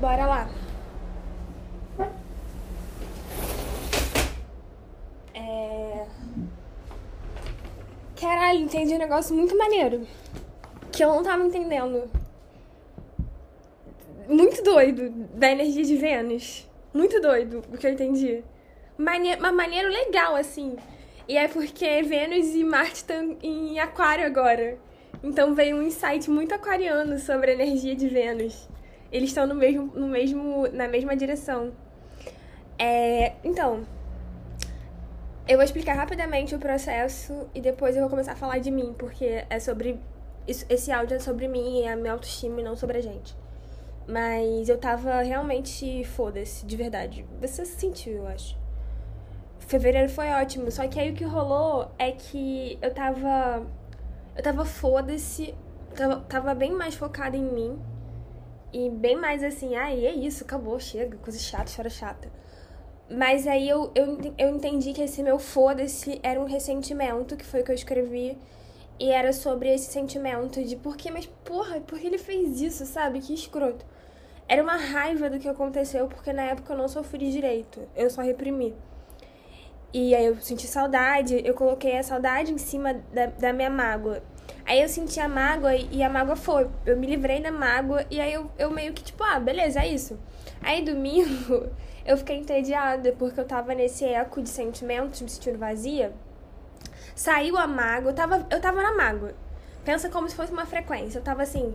[0.00, 0.48] Bora lá.
[5.34, 6.06] É...
[8.18, 10.06] Caralho, entendi um negócio muito maneiro.
[10.90, 12.10] Que eu não tava entendendo.
[14.26, 16.66] Muito doido da energia de Vênus.
[16.94, 18.42] Muito doido o que eu entendi.
[18.96, 20.76] Mane uma maneira legal, assim.
[21.28, 24.78] E é porque Vênus e Marte estão em aquário agora.
[25.22, 28.66] Então veio um insight muito aquariano sobre a energia de Vênus.
[29.12, 31.72] Eles estão no mesmo, no mesmo, na mesma direção.
[32.78, 33.84] É, então,
[35.50, 38.94] eu vou explicar rapidamente o processo e depois eu vou começar a falar de mim,
[38.96, 39.98] porque é sobre.
[40.46, 43.36] Esse áudio é sobre mim e a minha autoestima e não sobre a gente.
[44.06, 47.26] Mas eu tava realmente foda-se, de verdade.
[47.40, 48.56] Você se sentiu, eu acho.
[49.58, 53.66] Fevereiro foi ótimo, só que aí o que rolou é que eu tava.
[54.36, 55.54] Eu tava foda-se,
[55.94, 57.78] tava, tava bem mais focada em mim.
[58.72, 62.30] E bem mais assim, ai, é isso, acabou, chega, coisa chata, história chata.
[63.10, 67.60] Mas aí eu, eu, eu entendi que esse meu foda-se era um ressentimento, que foi
[67.60, 68.38] o que eu escrevi.
[69.00, 72.86] E era sobre esse sentimento de por que, mas porra, por que ele fez isso,
[72.86, 73.20] sabe?
[73.20, 73.84] Que escroto.
[74.46, 78.20] Era uma raiva do que aconteceu, porque na época eu não sofri direito, eu só
[78.20, 78.74] reprimi.
[79.92, 84.22] E aí eu senti saudade, eu coloquei a saudade em cima da, da minha mágoa.
[84.70, 86.68] Aí eu senti a mágoa e a mágoa foi.
[86.86, 89.88] Eu me livrei da mágoa e aí eu, eu meio que tipo, ah, beleza, é
[89.88, 90.16] isso.
[90.62, 91.68] Aí domingo
[92.06, 96.12] eu fiquei entediada porque eu tava nesse eco de sentimentos, me sentindo vazia.
[97.16, 99.34] Saiu a mágoa, eu tava, eu tava na mágoa.
[99.84, 101.18] Pensa como se fosse uma frequência.
[101.18, 101.74] Eu tava assim,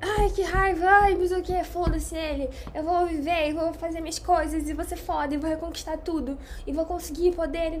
[0.00, 1.62] Ai, que raiva, ai, mas o que?
[1.62, 2.50] Foda-se ele.
[2.74, 6.36] Eu vou viver, eu vou fazer minhas coisas, e ser foda, e vou reconquistar tudo,
[6.66, 7.78] e vou conseguir poder.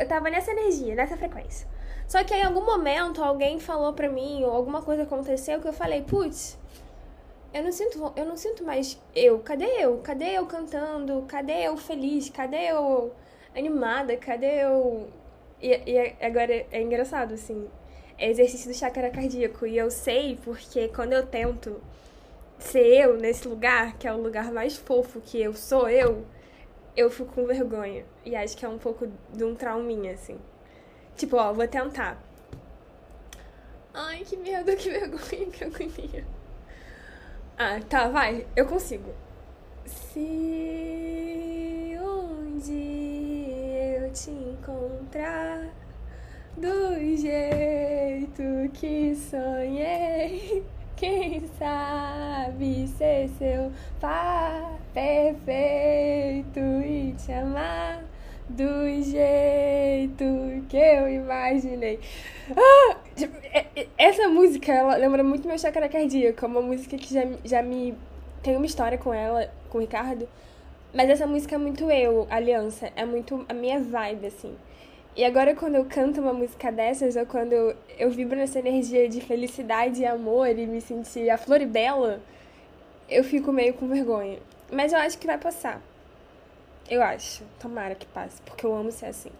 [0.00, 1.66] Eu tava nessa energia, nessa frequência.
[2.08, 5.68] Só que aí, em algum momento, alguém falou pra mim, ou alguma coisa aconteceu, que
[5.68, 6.58] eu falei, putz,
[7.52, 9.40] eu não sinto, eu não sinto mais eu.
[9.40, 9.98] Cadê eu?
[9.98, 11.24] Cadê eu cantando?
[11.28, 12.30] Cadê eu feliz?
[12.30, 13.12] Cadê eu
[13.56, 14.16] animada?
[14.16, 15.08] Cadê eu.
[15.60, 17.68] E, e agora é engraçado, assim
[18.18, 19.66] é exercício do chakra cardíaco.
[19.66, 21.80] E eu sei porque quando eu tento
[22.58, 26.24] ser eu nesse lugar, que é o lugar mais fofo que eu sou eu,
[26.96, 28.04] eu fico com vergonha.
[28.24, 30.38] E acho que é um pouco de um trauminha, assim.
[31.16, 32.18] Tipo, ó, vou tentar.
[33.94, 36.24] Ai, que medo, que vergonha, que agonia.
[37.58, 39.14] Ah, tá, vai, eu consigo.
[39.86, 40.18] Se
[41.98, 45.70] um dia eu te encontrar
[46.56, 50.64] do jeito que sonhei.
[50.96, 58.02] Quem sabe ser seu par perfeito e te amar
[58.48, 60.24] do jeito
[60.68, 61.98] que eu imaginei.
[62.56, 66.44] Ah, tipo, é, é, essa música, ela lembra muito meu chakra cardíaco.
[66.44, 67.94] É uma música que já, já me.
[68.42, 70.28] Tem uma história com ela, com o Ricardo.
[70.94, 72.92] Mas essa música é muito eu, Aliança.
[72.96, 74.56] É muito a minha vibe, assim.
[75.16, 79.08] E agora, quando eu canto uma música dessas, ou quando eu, eu vibro nessa energia
[79.08, 82.20] de felicidade e amor e me sentir a flor e bela,
[83.08, 84.38] eu fico meio com vergonha.
[84.70, 85.80] Mas eu acho que vai passar.
[86.88, 87.44] Eu acho.
[87.58, 89.30] Tomara que passe, porque eu amo ser assim.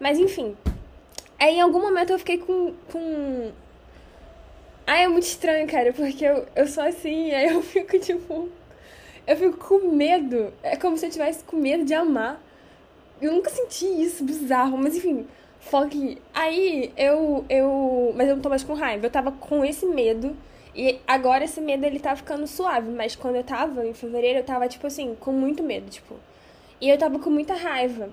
[0.00, 0.56] Mas enfim.
[1.38, 2.74] Aí em algum momento eu fiquei com.
[2.90, 3.52] com...
[4.86, 8.48] Ai, é muito estranho, cara, porque eu, eu sou assim, aí eu fico tipo.
[9.26, 10.52] Eu fico com medo.
[10.62, 12.42] É como se eu tivesse com medo de amar.
[13.20, 15.26] Eu nunca senti isso, bizarro, mas enfim.
[15.60, 16.18] Foque.
[16.32, 17.44] Aí eu.
[17.48, 19.06] eu Mas eu não tô mais com raiva.
[19.06, 20.36] Eu tava com esse medo.
[20.74, 22.90] E agora esse medo ele tá ficando suave.
[22.90, 26.16] Mas quando eu tava em fevereiro, eu tava, tipo assim, com muito medo, tipo.
[26.80, 28.10] E eu tava com muita raiva.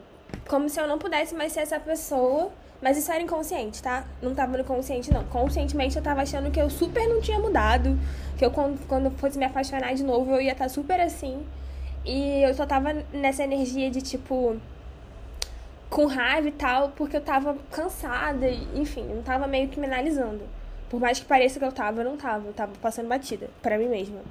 [0.47, 2.51] Como se eu não pudesse mais ser essa pessoa.
[2.79, 4.05] Mas isso era inconsciente, tá?
[4.21, 5.23] Não tava no consciente, não.
[5.25, 7.97] Conscientemente eu tava achando que eu super não tinha mudado.
[8.38, 11.43] Que eu, quando, fosse me apaixonar de novo, eu ia estar tá super assim.
[12.05, 14.59] E eu só tava nessa energia de, tipo
[15.89, 19.88] com raiva e tal, porque eu tava cansada, e, enfim, não tava meio que me
[19.88, 20.41] analisando.
[20.89, 23.77] Por mais que pareça que eu tava, eu não tava, eu tava passando batida para
[23.77, 24.21] mim mesma.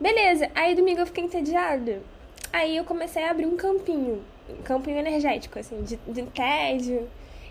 [0.00, 2.00] Beleza, aí domingo eu fiquei entediada.
[2.52, 4.22] Aí eu comecei a abrir um campinho,
[4.64, 7.08] campinho energético, assim, de, de tédio.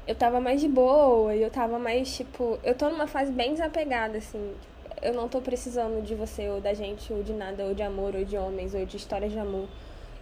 [0.08, 4.18] Eu tava mais de boa, eu tava mais, tipo, eu tô numa fase bem desapegada,
[4.18, 4.54] assim.
[5.02, 8.16] Eu não tô precisando de você, ou da gente, ou de nada, ou de amor,
[8.16, 9.68] ou de homens, ou de histórias de amor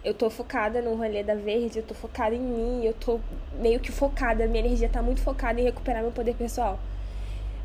[0.06, 3.18] eu tô focada no rolê da verde, eu tô focada em mim, eu tô
[3.58, 6.78] meio que focada, minha energia tá muito focada em recuperar meu poder pessoal.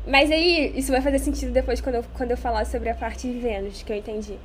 [0.04, 3.28] Mas aí, isso vai fazer sentido depois quando eu, quando eu falar sobre a parte
[3.28, 4.36] de Vênus, que eu entendi.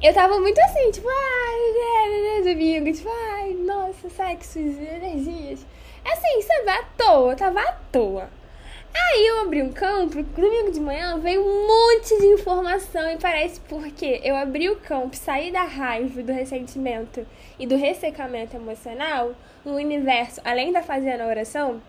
[0.00, 5.66] Eu tava muito assim, tipo, ai, domingo, tipo, ai, nossa, sexos, energias.
[6.04, 8.30] Assim, sabe, à toa, tava à toa.
[8.94, 13.60] Aí eu abri um campo, domingo de manhã veio um monte de informação e parece
[13.62, 17.26] porque eu abri o campo, saí da raiva, do ressentimento
[17.58, 19.32] e do ressecamento emocional
[19.64, 21.82] no universo, além da fazendo a oração,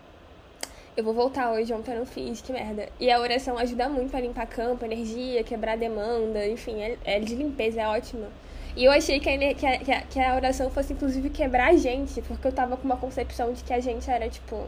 [0.96, 2.88] eu vou voltar hoje, ontem eu não fiz, que merda.
[2.98, 7.34] E a oração ajuda muito a limpar campo, energia, quebrar demanda, enfim, é, é de
[7.34, 8.28] limpeza, é ótima.
[8.76, 12.20] E eu achei que a, que, a, que a oração fosse inclusive quebrar a gente,
[12.22, 14.66] porque eu tava com uma concepção de que a gente era, tipo,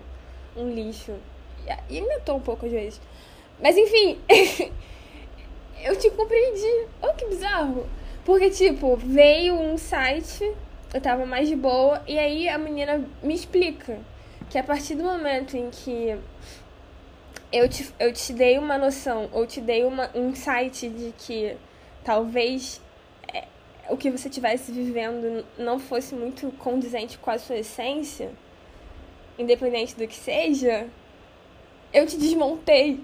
[0.57, 1.13] um lixo.
[1.89, 3.01] E ainda tô um pouco às vezes.
[3.61, 4.19] Mas enfim,
[5.85, 6.87] eu te compreendi.
[7.03, 7.87] Oh, que bizarro.
[8.25, 10.53] Porque, tipo, veio um site,
[10.95, 13.99] eu tava mais de boa, e aí a menina me explica
[14.53, 16.15] que a partir do momento em que
[17.51, 21.57] eu te, eu te dei uma noção, ou te dei uma, um insight de que
[22.05, 22.79] talvez
[23.33, 23.45] é,
[23.89, 28.31] o que você estivesse vivendo não fosse muito condizente com a sua essência,
[29.39, 30.87] independente do que seja,
[31.91, 33.01] eu te desmontei.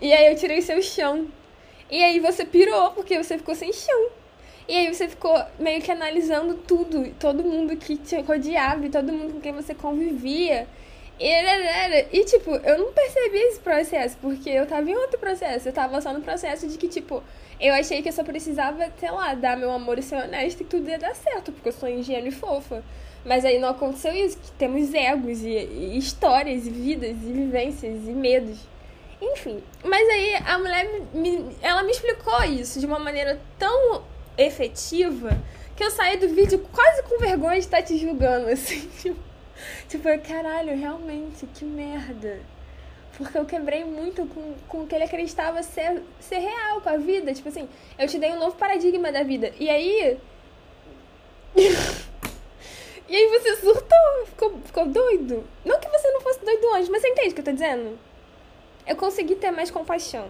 [0.00, 1.28] E aí eu tirei seu chão.
[1.90, 4.08] E aí você pirou, porque você ficou sem chão.
[4.66, 9.34] E aí você ficou meio que analisando tudo, todo mundo que te rodeava, todo mundo
[9.34, 10.66] com quem você convivia.
[11.18, 15.68] E, e, tipo, eu não percebi esse processo, porque eu tava em outro processo.
[15.68, 17.22] Eu tava só no processo de que, tipo,
[17.58, 20.66] eu achei que eu só precisava, sei lá, dar meu amor e ser honesta e
[20.66, 22.84] tudo ia dar certo, porque eu sou ingênua e fofa.
[23.24, 28.06] Mas aí não aconteceu isso, que temos egos e, e histórias e vidas e vivências
[28.06, 28.58] e medos.
[29.20, 34.04] Enfim, mas aí a mulher me, ela me explicou isso de uma maneira tão
[34.36, 35.30] efetiva
[35.74, 39.18] que eu saí do vídeo quase com vergonha de estar te julgando, assim, tipo,
[39.88, 42.40] tipo caralho, realmente, que merda.
[43.16, 46.96] Porque eu quebrei muito com, com o que ele acreditava ser, ser real com a
[46.98, 47.32] vida.
[47.32, 47.68] Tipo assim,
[47.98, 49.52] eu te dei um novo paradigma da vida.
[49.58, 50.18] E aí.
[53.08, 55.44] E aí você surtou, ficou, ficou doido.
[55.64, 57.96] Não que você não fosse doido antes, mas você entende o que eu tô dizendo?
[58.84, 60.28] Eu consegui ter mais compaixão.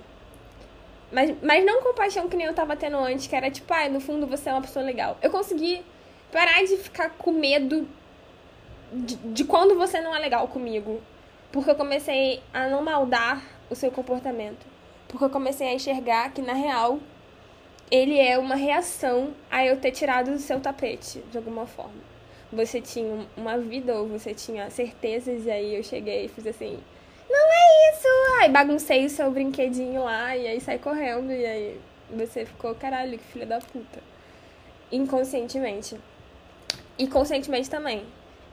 [1.11, 3.99] Mas, mas não compaixão que nem eu tava tendo antes, que era tipo, ah, no
[3.99, 5.17] fundo você é uma pessoa legal.
[5.23, 5.83] Eu consegui
[6.31, 7.89] parar de ficar com medo
[8.93, 11.01] de, de quando você não é legal comigo.
[11.53, 14.67] Porque eu comecei a não maldar o seu comportamento.
[15.09, 16.99] Porque eu comecei a enxergar que, na real,
[17.91, 22.17] ele é uma reação a eu ter tirado do seu tapete, de alguma forma
[22.53, 26.79] você tinha uma vida ou você tinha certezas, e aí eu cheguei e fiz assim,
[27.29, 28.09] não é isso!
[28.41, 31.81] Aí baguncei o seu brinquedinho lá, e aí sai correndo, e aí
[32.11, 34.01] você ficou, caralho, que filha da puta.
[34.93, 35.97] Inconscientemente.
[36.99, 38.05] E conscientemente também.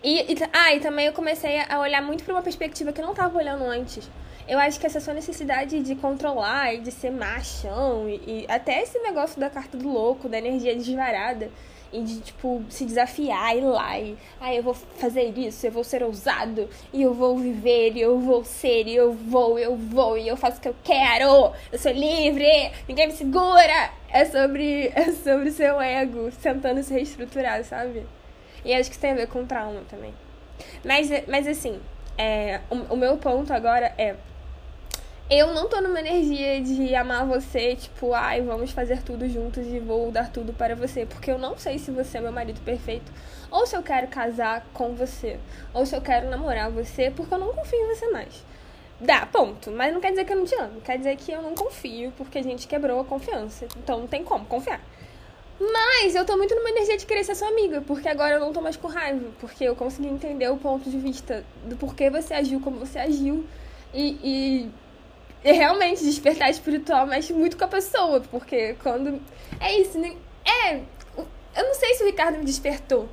[0.04, 3.06] E, e, ah, e também eu comecei a olhar muito para uma perspectiva que eu
[3.06, 4.10] não tava olhando antes.
[4.46, 8.82] Eu acho que essa sua necessidade de controlar e de ser machão, e, e até
[8.82, 11.50] esse negócio da carta do louco, da energia desvarada,
[11.94, 15.84] e de, tipo, se desafiar, ir lá e, ah, eu vou fazer isso, eu vou
[15.84, 20.18] ser ousado, e eu vou viver, e eu vou ser, e eu vou, eu vou,
[20.18, 23.92] e eu faço o que eu quero, eu sou livre, ninguém me segura.
[24.10, 28.04] É sobre, é sobre o seu ego tentando se reestruturar, sabe?
[28.64, 30.14] E acho que isso tem a ver com trauma também.
[30.84, 31.80] Mas, mas assim,
[32.18, 34.16] é, o, o meu ponto agora é
[35.30, 39.80] eu não tô numa energia de amar você, tipo, ai, vamos fazer tudo juntos e
[39.80, 43.12] vou dar tudo para você, porque eu não sei se você é meu marido perfeito,
[43.50, 45.40] ou se eu quero casar com você,
[45.74, 48.46] ou se eu quero namorar você, porque eu não confio em você mais.
[49.00, 49.72] Dá, ponto.
[49.72, 52.14] Mas não quer dizer que eu não te amo, quer dizer que eu não confio,
[52.18, 53.66] porque a gente quebrou a confiança.
[53.78, 54.82] Então não tem como confiar.
[55.60, 58.52] Mas eu tô muito numa energia de querer ser sua amiga, porque agora eu não
[58.52, 62.34] tô mais com raiva, porque eu consegui entender o ponto de vista do porquê você
[62.34, 63.46] agiu como você agiu.
[63.94, 64.72] E, e
[65.44, 69.22] e realmente, despertar espiritual mexe muito com a pessoa, porque quando.
[69.60, 70.16] É isso, né?
[70.46, 70.76] É.
[71.56, 73.10] Eu não sei se o Ricardo me despertou.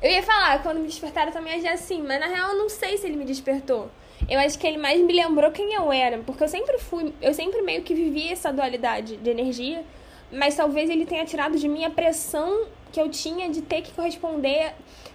[0.00, 2.96] Eu ia falar, quando me despertaram também agi assim, mas na real eu não sei
[2.96, 3.90] se ele me despertou.
[4.28, 7.34] Eu acho que ele mais me lembrou quem eu era, porque eu sempre fui, eu
[7.34, 9.84] sempre meio que vivi essa dualidade de energia,
[10.32, 13.92] mas talvez ele tenha tirado de mim a pressão que eu tinha de ter que
[13.92, 14.72] corresponder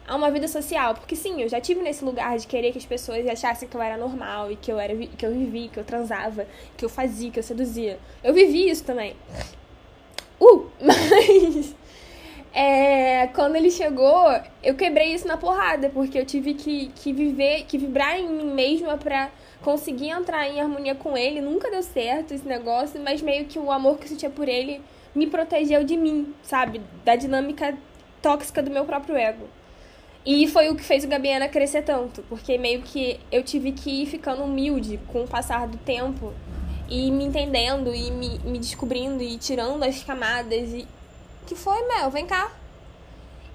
[0.08, 0.94] a uma vida social.
[0.94, 3.82] Porque sim, eu já tive nesse lugar de querer que as pessoas achassem que eu
[3.82, 7.32] era normal e que eu era que eu vivi, que eu transava, que eu fazia,
[7.32, 8.00] que eu seduzia.
[8.24, 9.16] Eu vivi isso também.
[10.40, 11.76] Uh, mas
[12.54, 14.30] é, quando ele chegou,
[14.62, 18.54] eu quebrei isso na porrada, porque eu tive que, que viver, que vibrar em mim
[18.54, 21.42] mesma pra conseguir entrar em harmonia com ele.
[21.42, 24.82] Nunca deu certo esse negócio, mas meio que o amor que eu sentia por ele
[25.16, 26.82] me protegeu de mim, sabe?
[27.04, 27.78] Da dinâmica
[28.22, 29.48] tóxica do meu próprio ego.
[30.26, 34.04] E foi o que fez o Gabiana crescer tanto, porque meio que eu tive que
[34.04, 36.34] ir ficando humilde com o passar do tempo
[36.90, 40.88] e me entendendo e me, me descobrindo e tirando as camadas e
[41.46, 42.52] que foi, Mel, vem cá.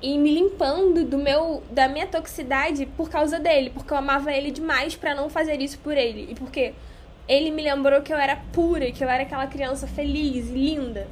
[0.01, 4.51] E me limpando do meu da minha toxicidade por causa dele, porque eu amava ele
[4.51, 6.29] demais para não fazer isso por ele.
[6.31, 6.75] E porque
[7.27, 11.09] ele me lembrou que eu era pura, que eu era aquela criança feliz e linda.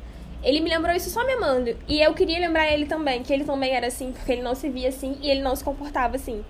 [0.46, 1.76] Ele me lembrou isso só me amando.
[1.88, 4.68] E eu queria lembrar ele também, que ele também era assim, porque ele não se
[4.68, 6.44] via assim e ele não se comportava assim.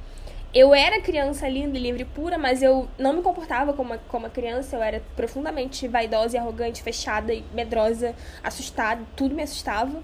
[0.52, 4.26] Eu era criança linda, livre e pura, mas eu não me comportava como uma, como
[4.26, 4.76] uma criança.
[4.76, 10.02] Eu era profundamente vaidosa e arrogante, fechada e medrosa, assustada, tudo me assustava.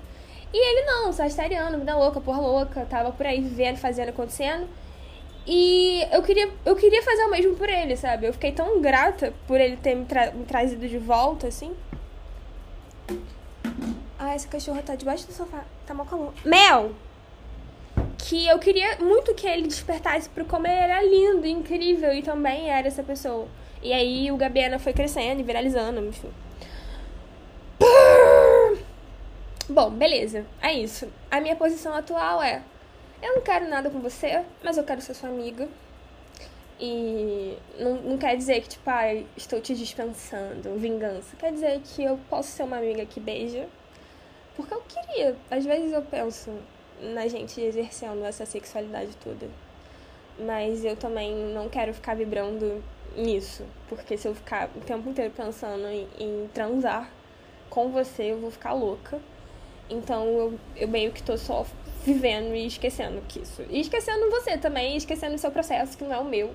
[0.54, 4.66] E ele não, sagitariano, vida louca, porra louca, tava por aí vivendo, fazendo, acontecendo.
[5.46, 8.26] E eu queria, eu queria fazer o mesmo por ele, sabe?
[8.26, 11.74] Eu fiquei tão grata por ele ter me, tra me trazido de volta, assim.
[14.32, 15.62] Ah, essa cachorra tá debaixo do sofá.
[15.86, 16.32] Tá mal calor.
[16.42, 16.92] Mel!
[18.16, 22.70] Que eu queria muito que ele despertasse pro como ele era lindo, incrível e também
[22.70, 23.46] era essa pessoa.
[23.82, 26.30] E aí o Gabiana foi crescendo e viralizando, enfim.
[29.68, 30.46] Bom, beleza.
[30.62, 31.08] É isso.
[31.30, 32.62] A minha posição atual é
[33.20, 35.68] eu não quero nada com você, mas eu quero ser sua amiga.
[36.80, 41.36] E não, não quer dizer que, tipo, ah, estou te dispensando, vingança.
[41.36, 43.68] Quer dizer que eu posso ser uma amiga que beija.
[44.56, 45.36] Porque eu queria.
[45.50, 46.50] Às vezes eu penso
[47.00, 49.48] na gente exercendo essa sexualidade toda.
[50.38, 52.82] Mas eu também não quero ficar vibrando
[53.16, 53.64] nisso.
[53.88, 57.10] Porque se eu ficar o tempo inteiro pensando em, em transar
[57.68, 59.20] com você, eu vou ficar louca.
[59.88, 61.66] Então eu, eu meio que tô só
[62.04, 63.62] vivendo e esquecendo que isso.
[63.68, 66.54] E esquecendo você também, esquecendo o seu processo, que não é o meu.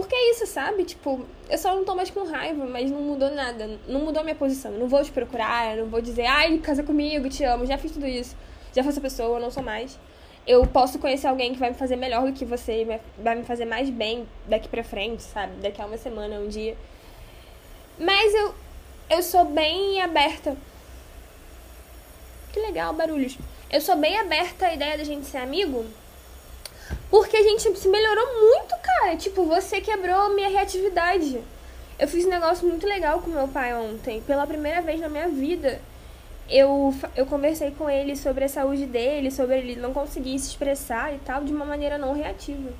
[0.00, 0.84] Porque é isso, sabe?
[0.84, 3.78] Tipo, eu só não tô mais com raiva, mas não mudou nada.
[3.86, 4.72] Não mudou minha posição.
[4.72, 8.06] não vou te procurar, não vou dizer, ai, casa comigo, te amo, já fiz tudo
[8.06, 8.36] isso.
[8.74, 9.98] Já essa pessoa, não sou mais.
[10.46, 13.64] Eu posso conhecer alguém que vai me fazer melhor do que você, vai me fazer
[13.64, 15.52] mais bem daqui pra frente, sabe?
[15.60, 16.76] Daqui a uma semana, um dia.
[17.98, 18.54] Mas eu,
[19.10, 20.56] eu sou bem aberta.
[22.52, 23.38] Que legal, barulhos
[23.70, 25.86] eu sou bem aberta à ideia da gente ser amigo.
[27.10, 29.16] Porque a gente se melhorou muito, cara.
[29.16, 31.42] Tipo, você quebrou minha reatividade.
[31.98, 34.22] Eu fiz um negócio muito legal com meu pai ontem.
[34.22, 35.80] Pela primeira vez na minha vida,
[36.48, 41.12] eu, eu conversei com ele sobre a saúde dele, sobre ele não conseguir se expressar
[41.12, 42.70] e tal, de uma maneira não reativa.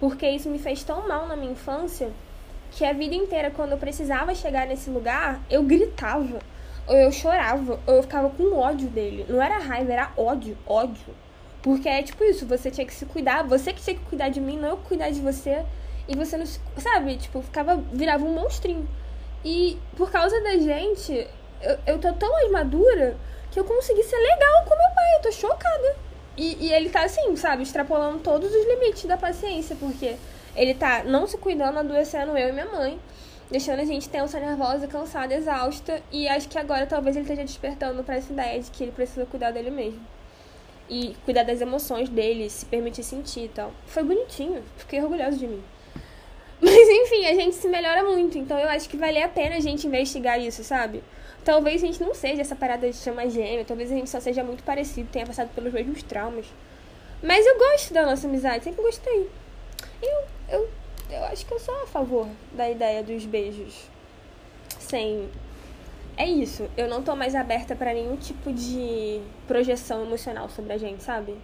[0.00, 2.10] Porque isso me fez tão mal na minha infância
[2.72, 6.38] que a vida inteira, quando eu precisava chegar nesse lugar, eu gritava
[6.86, 9.26] ou eu chorava, ou eu ficava com ódio dele.
[9.28, 11.14] Não era raiva, era ódio, ódio.
[11.66, 14.40] Porque é tipo isso, você tinha que se cuidar, você que tinha que cuidar de
[14.40, 15.64] mim, não eu cuidar de você.
[16.06, 16.60] E você não se.
[16.78, 17.16] Sabe?
[17.16, 17.74] Tipo, ficava.
[17.92, 18.88] virava um monstrinho.
[19.44, 21.26] E por causa da gente,
[21.60, 23.16] eu, eu tô tão mais madura
[23.50, 25.16] que eu consegui ser legal com meu pai.
[25.16, 25.96] Eu tô chocada.
[26.36, 30.14] E, e ele tá assim, sabe, extrapolando todos os limites da paciência, porque
[30.54, 33.00] ele tá não se cuidando, adoecendo eu e minha mãe
[33.50, 36.00] deixando a gente tensa, nervosa, cansada, exausta.
[36.12, 39.26] E acho que agora talvez ele esteja despertando para essa ideia de que ele precisa
[39.26, 40.00] cuidar dele mesmo.
[40.88, 43.72] E cuidar das emoções dele, se permitir sentir e tal.
[43.86, 45.62] Foi bonitinho, fiquei orgulhosa de mim.
[46.60, 49.60] Mas enfim, a gente se melhora muito, então eu acho que vale a pena a
[49.60, 51.02] gente investigar isso, sabe?
[51.44, 54.42] Talvez a gente não seja essa parada de chama gêmea, talvez a gente só seja
[54.42, 56.46] muito parecido, tenha passado pelos mesmos traumas.
[57.22, 59.28] Mas eu gosto da nossa amizade, sempre gostei.
[60.02, 60.68] Eu, eu
[61.10, 63.88] eu acho que eu sou a favor da ideia dos beijos.
[64.78, 65.28] Sem.
[66.18, 70.78] É isso, eu não tô mais aberta para nenhum tipo de projeção emocional sobre a
[70.78, 71.36] gente, sabe?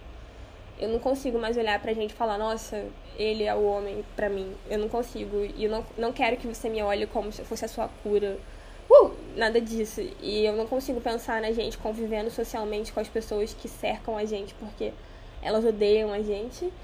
[0.78, 2.86] Eu não consigo mais olhar pra gente e falar, nossa,
[3.18, 4.52] ele é o homem pra mim.
[4.68, 5.44] Eu não consigo.
[5.56, 8.38] E eu não, não quero que você me olhe como se fosse a sua cura.
[8.90, 10.00] Uh, nada disso.
[10.20, 14.24] E eu não consigo pensar na gente convivendo socialmente com as pessoas que cercam a
[14.24, 14.92] gente, porque
[15.42, 16.72] elas odeiam a gente.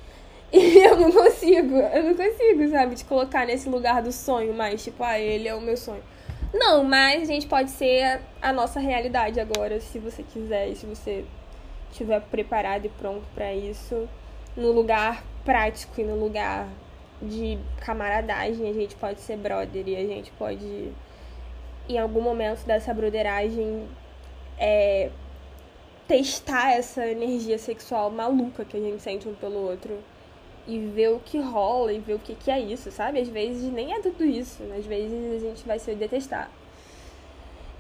[0.51, 4.83] E eu não consigo, eu não consigo, sabe, te colocar nesse lugar do sonho mais,
[4.83, 6.03] tipo, ah, ele é o meu sonho.
[6.53, 11.25] Não, mas a gente pode ser a nossa realidade agora, se você quiser, se você
[11.91, 14.09] estiver preparado e pronto para isso,
[14.57, 16.67] no lugar prático e no lugar
[17.21, 20.93] de camaradagem, a gente pode ser brother e a gente pode,
[21.89, 23.87] em algum momento dessa broderagem,
[24.59, 25.11] é,
[26.07, 29.99] testar essa energia sexual maluca que a gente sente um pelo outro
[30.69, 33.19] e ver o que rola e ver o que, que é isso, sabe?
[33.19, 36.51] Às vezes nem é tudo isso, às vezes a gente vai se detestar.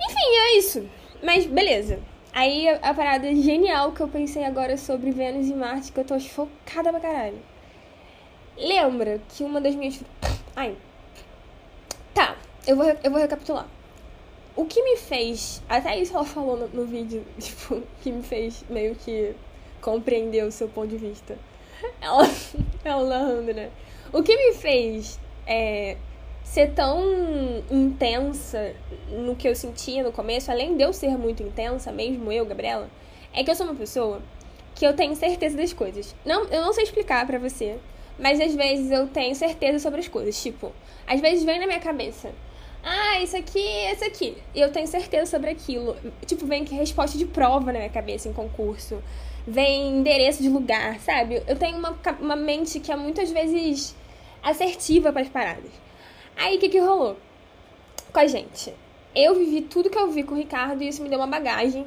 [0.00, 0.88] Enfim, é isso.
[1.22, 2.00] Mas beleza.
[2.32, 6.18] Aí a, parada genial que eu pensei agora sobre Vênus e Marte, que eu tô
[6.18, 7.38] focada pra caralho.
[8.56, 10.00] Lembra que uma das minhas.
[10.56, 10.74] Ai.
[12.14, 13.68] Tá, eu vou, eu vou recapitular.
[14.56, 15.62] O que me fez.
[15.68, 19.34] Até isso ela falou no, no vídeo, tipo, que me fez meio que
[19.82, 21.38] compreender o seu ponto de vista
[22.00, 22.28] ela,
[22.84, 23.70] ela narrando, né?
[24.12, 25.96] O que me fez é,
[26.42, 27.02] ser tão
[27.70, 28.74] intensa
[29.10, 32.88] no que eu sentia no começo, além de eu ser muito intensa, mesmo eu, Gabriela,
[33.32, 34.20] é que eu sou uma pessoa
[34.74, 36.14] que eu tenho certeza das coisas.
[36.24, 37.78] Não, eu não sei explicar para você,
[38.18, 40.40] mas às vezes eu tenho certeza sobre as coisas.
[40.42, 40.72] Tipo,
[41.06, 42.32] às vezes vem na minha cabeça,
[42.82, 43.60] Ah, isso aqui,
[43.92, 44.36] isso aqui.
[44.54, 45.96] E eu tenho certeza sobre aquilo.
[46.26, 49.02] Tipo, vem que resposta de prova na minha cabeça em concurso.
[49.50, 51.42] Vem endereço de lugar, sabe?
[51.46, 53.96] Eu tenho uma, uma mente que é muitas vezes
[54.42, 55.70] assertiva para as paradas.
[56.36, 57.16] Aí o que, que rolou
[58.12, 58.74] com a gente?
[59.14, 61.86] Eu vivi tudo que eu vi com o Ricardo e isso me deu uma bagagem.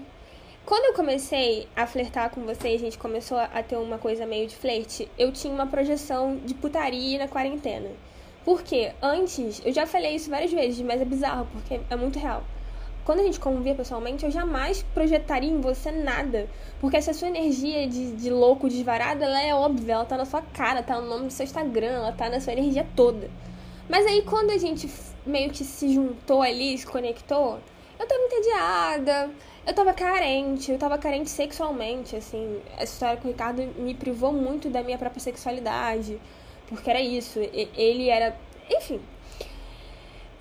[0.65, 4.25] Quando eu comecei a flertar com você e a gente começou a ter uma coisa
[4.25, 7.89] meio de flerte, eu tinha uma projeção de putaria na quarentena.
[8.43, 12.43] Porque antes, eu já falei isso várias vezes, mas é bizarro, porque é muito real.
[13.03, 16.47] Quando a gente convivia pessoalmente, eu jamais projetaria em você nada.
[16.79, 20.41] Porque essa sua energia de, de louco, desvarado, ela é óbvia, ela tá na sua
[20.41, 23.29] cara, tá no nome do seu Instagram, ela tá na sua energia toda.
[23.89, 24.89] Mas aí quando a gente
[25.25, 27.59] meio que se juntou ali, se conectou,
[27.99, 29.31] eu tava entediada,
[29.65, 32.59] eu tava carente, eu tava carente sexualmente, assim.
[32.73, 36.19] Essa história com o Ricardo me privou muito da minha própria sexualidade.
[36.67, 38.35] Porque era isso, ele era.
[38.69, 38.99] Enfim.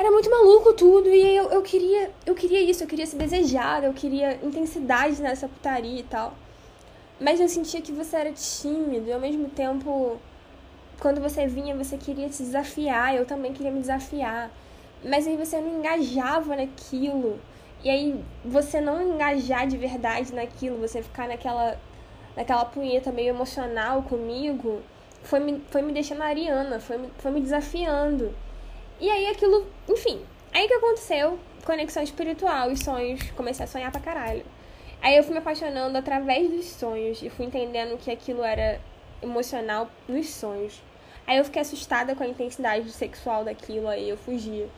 [0.00, 2.10] Era muito maluco tudo, e eu, eu queria.
[2.24, 6.32] Eu queria isso, eu queria ser desejada, eu queria intensidade nessa putaria e tal.
[7.20, 10.16] Mas eu sentia que você era tímido, e ao mesmo tempo,
[10.98, 14.50] quando você vinha, você queria se desafiar, eu também queria me desafiar.
[15.04, 17.38] Mas aí você não engajava naquilo.
[17.84, 21.78] E aí você não engajar de verdade naquilo, você ficar naquela
[22.34, 24.80] naquela punheta meio emocional comigo,
[25.22, 28.34] foi me, foi me deixando ariana, foi, foi me desafiando.
[29.00, 30.20] E aí aquilo, enfim,
[30.52, 31.38] aí que aconteceu?
[31.64, 34.44] Conexão espiritual, os sonhos, comecei a sonhar pra caralho.
[35.00, 38.80] Aí eu fui me apaixonando através dos sonhos e fui entendendo que aquilo era
[39.22, 40.82] emocional nos sonhos.
[41.26, 44.68] Aí eu fiquei assustada com a intensidade sexual daquilo, aí eu fugia.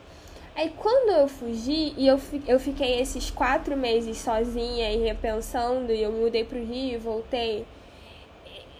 [0.55, 6.01] Aí quando eu fugi e eu, eu fiquei esses quatro meses sozinha e repensando, e
[6.01, 7.65] eu mudei pro Rio, voltei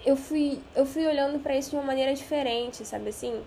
[0.05, 3.41] eu fui, eu fui olhando para isso de uma maneira diferente, sabe assim?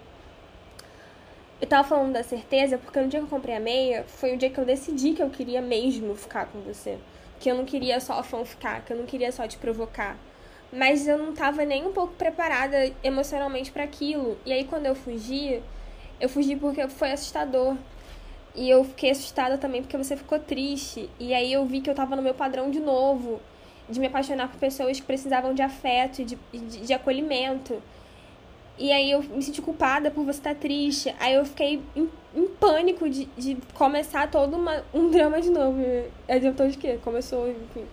[1.60, 4.36] Eu tava falando da certeza porque no dia que eu comprei a meia, foi o
[4.36, 6.98] dia que eu decidi que eu queria mesmo ficar com você.
[7.40, 10.18] Que eu não queria só ficar, que eu não queria só te provocar.
[10.72, 14.36] Mas eu não tava nem um pouco preparada emocionalmente para aquilo.
[14.44, 15.62] E aí quando eu fugi,
[16.20, 17.76] eu fugi porque foi assustador.
[18.54, 21.08] E eu fiquei assustada também porque você ficou triste.
[21.18, 23.40] E aí eu vi que eu tava no meu padrão de novo
[23.88, 27.80] de me apaixonar por pessoas que precisavam de afeto de, de, de, acolhimento.
[28.78, 31.14] E aí eu me senti culpada por você estar triste.
[31.18, 35.78] Aí eu fiquei em, em pânico de, de começar todo uma, um drama de novo.
[36.28, 36.98] Adiantou de quê?
[37.02, 37.86] Começou, enfim.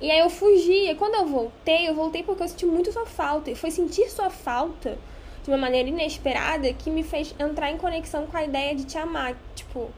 [0.00, 0.90] E aí eu fugi.
[0.90, 3.50] E quando eu voltei, eu voltei porque eu senti muito sua falta.
[3.50, 4.96] E foi sentir sua falta
[5.42, 8.96] de uma maneira inesperada que me fez entrar em conexão com a ideia de te
[8.96, 9.36] amar.
[9.54, 9.90] Tipo,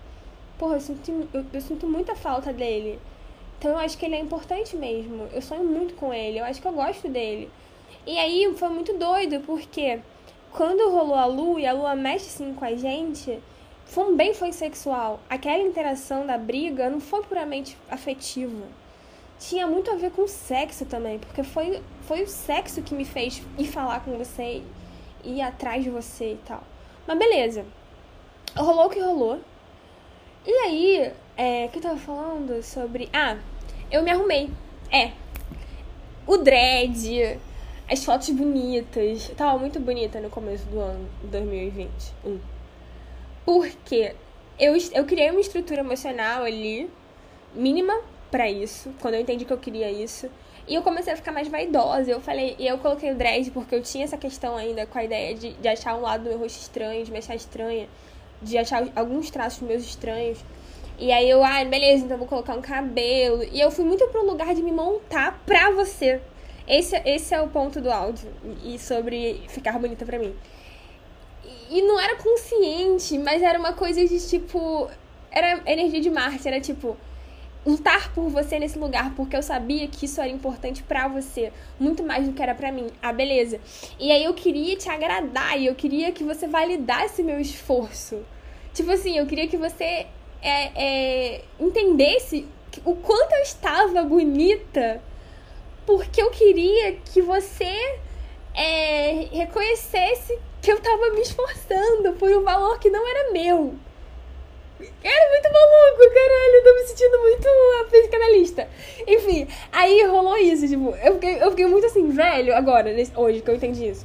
[0.58, 2.98] porra, eu sinto, eu, eu sinto muita falta dele.
[3.58, 5.28] Então eu acho que ele é importante mesmo.
[5.32, 7.50] Eu sonho muito com ele, eu acho que eu gosto dele.
[8.06, 10.00] E aí foi muito doido, porque
[10.52, 13.40] quando rolou a lua e a lua mexe assim com a gente,
[13.92, 15.20] também foi sexual.
[15.28, 18.66] Aquela interação da briga não foi puramente afetiva.
[19.38, 23.42] Tinha muito a ver com sexo também, porque foi, foi o sexo que me fez
[23.58, 24.62] ir falar com você,
[25.24, 26.62] ir atrás de você e tal.
[27.06, 27.66] Mas beleza.
[28.56, 29.40] Rolou o que rolou.
[30.46, 33.10] E aí, é, que eu tava falando sobre.
[33.12, 33.36] Ah,
[33.90, 34.48] eu me arrumei.
[34.90, 35.10] É.
[36.26, 37.38] O dread,
[37.88, 39.28] as fotos bonitas.
[39.36, 42.38] Tava muito bonita no começo do ano 2021.
[43.44, 44.14] Porque
[44.58, 46.90] eu, eu criei uma estrutura emocional ali,
[47.54, 47.94] mínima
[48.30, 50.28] para isso, quando eu entendi que eu queria isso.
[50.68, 52.10] E eu comecei a ficar mais vaidosa.
[52.10, 55.04] Eu falei, e eu coloquei o dread porque eu tinha essa questão ainda com a
[55.04, 57.88] ideia de, de achar um lado do meu rosto estranho, de me achar estranha,
[58.42, 60.44] de achar alguns traços meus estranhos.
[60.98, 63.44] E aí eu, ah, beleza, então vou colocar um cabelo.
[63.44, 66.20] E eu fui muito pro lugar de me montar pra você.
[66.66, 68.28] Esse, esse é o ponto do áudio.
[68.64, 70.34] E sobre ficar bonita pra mim.
[71.70, 74.88] E não era consciente, mas era uma coisa de tipo.
[75.30, 76.96] Era energia de Marte, era tipo.
[77.64, 82.00] Lutar por você nesse lugar, porque eu sabia que isso era importante para você, muito
[82.00, 82.86] mais do que era para mim.
[83.02, 83.60] Ah, beleza.
[83.98, 88.24] E aí eu queria te agradar e eu queria que você validasse meu esforço.
[88.72, 90.06] Tipo assim, eu queria que você
[90.40, 92.46] é, é, entendesse
[92.84, 95.02] o quanto eu estava bonita,
[95.86, 97.98] porque eu queria que você
[98.54, 103.74] é, reconhecesse que eu estava me esforçando por um valor que não era meu.
[104.78, 108.68] Era muito maluco, caralho, eu tô me sentindo muito a psicanalista.
[109.06, 113.50] Enfim, aí rolou isso, tipo, eu fiquei, eu fiquei muito assim, velho, agora, hoje que
[113.50, 114.04] eu entendi isso.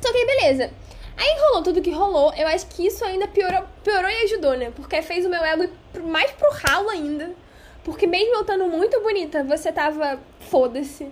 [0.00, 0.70] Só que aí, beleza.
[1.16, 2.32] Aí rolou tudo que rolou.
[2.34, 4.70] Eu acho que isso ainda piorou, piorou e ajudou, né?
[4.76, 5.68] Porque fez o meu ego
[6.04, 7.30] mais pro ralo ainda.
[7.86, 11.06] Porque mesmo eu estando muito bonita, você tava foda-se.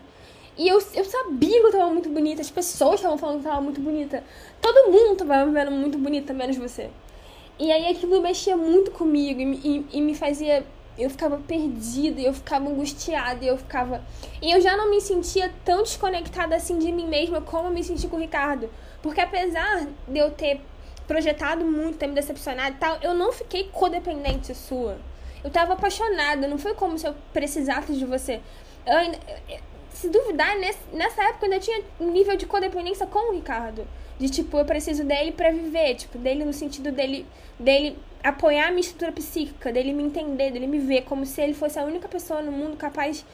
[0.58, 3.50] E eu, eu sabia que eu tava muito bonita, as pessoas estavam falando que eu
[3.52, 4.24] tava muito bonita.
[4.60, 6.90] Todo mundo tava me vendo muito bonita, menos você.
[7.60, 10.66] E aí aquilo mexia muito comigo e, e, e me fazia
[10.98, 14.02] eu ficava perdida, eu ficava angustiada, eu ficava.
[14.42, 17.84] E eu já não me sentia tão desconectada assim de mim mesma como eu me
[17.84, 18.68] senti com o Ricardo.
[19.00, 20.60] Porque apesar de eu ter
[21.06, 24.98] projetado muito, ter me decepcionado e tal, eu não fiquei codependente sua.
[25.44, 28.40] Eu tava apaixonada, não foi como se eu precisasse de você.
[28.87, 29.18] Eu ainda,
[29.90, 33.87] se duvidar, nessa época eu ainda tinha um nível de codependência com o Ricardo.
[34.18, 37.26] De tipo, eu preciso dele para viver, tipo, dele no sentido dele,
[37.59, 41.52] dele apoiar a minha estrutura psíquica, dele me entender, dele me ver como se ele
[41.52, 43.24] fosse a única pessoa no mundo capaz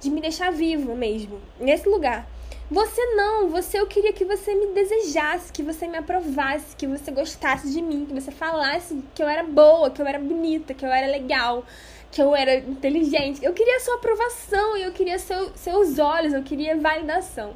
[0.00, 2.26] de me deixar viva mesmo, nesse lugar.
[2.72, 7.10] Você não, você eu queria que você me desejasse, que você me aprovasse, que você
[7.10, 10.82] gostasse de mim, que você falasse que eu era boa, que eu era bonita, que
[10.82, 11.66] eu era legal,
[12.10, 13.44] que eu era inteligente.
[13.44, 17.54] Eu queria sua aprovação, eu queria seu, seus olhos, eu queria validação.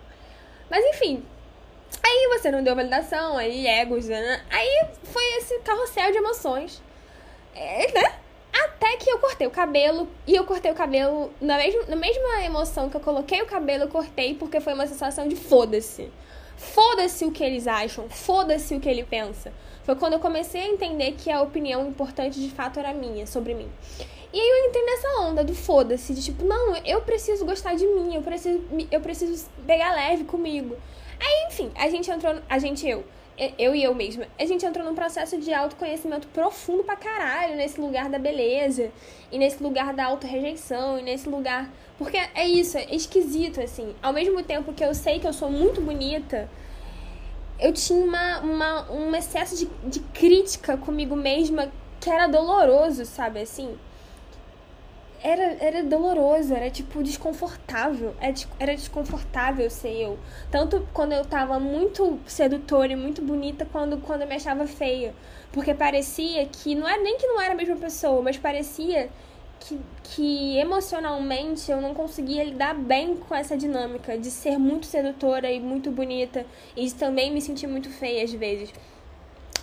[0.71, 1.25] Mas enfim,
[2.03, 4.45] aí você não deu validação, aí egos, né?
[4.51, 6.83] aí foi esse carrossel de emoções,
[7.55, 8.26] é, né?
[8.65, 10.09] Até que eu cortei o cabelo.
[10.27, 13.85] E eu cortei o cabelo na mesma, na mesma emoção que eu coloquei o cabelo,
[13.85, 16.11] eu cortei porque foi uma sensação de foda-se.
[16.57, 19.53] Foda-se o que eles acham, foda-se o que ele pensa.
[19.85, 23.55] Foi quando eu comecei a entender que a opinião importante de fato era minha, sobre
[23.55, 23.71] mim.
[24.33, 27.87] E aí eu entrei nessa onda do foda-se, de tipo, não, eu preciso gostar de
[27.87, 30.77] mim, eu preciso, eu preciso pegar leve comigo.
[31.21, 33.05] Aí, enfim, a gente entrou, a gente eu,
[33.59, 37.81] eu e eu mesma, a gente entrou num processo de autoconhecimento profundo pra caralho nesse
[37.81, 38.91] lugar da beleza,
[39.31, 41.71] e nesse lugar da auto-rejeição, e nesse lugar.
[41.99, 43.95] Porque é isso, é esquisito, assim.
[44.03, 46.49] Ao mesmo tempo que eu sei que eu sou muito bonita,
[47.59, 51.71] eu tinha uma, uma, um excesso de, de crítica comigo mesma
[52.01, 53.77] que era doloroso, sabe, assim
[55.27, 58.15] era, era doloroso, era tipo desconfortável.
[58.21, 60.19] Era, era desconfortável ser eu.
[60.53, 65.13] Tanto quando eu tava muito sedutora e muito bonita, quando, quando eu me achava feia.
[65.51, 69.09] Porque parecia que não era nem que não era a mesma pessoa, mas parecia
[69.59, 75.51] que, que emocionalmente eu não conseguia lidar bem com essa dinâmica de ser muito sedutora
[75.51, 78.73] e muito bonita e de também me sentir muito feia às vezes.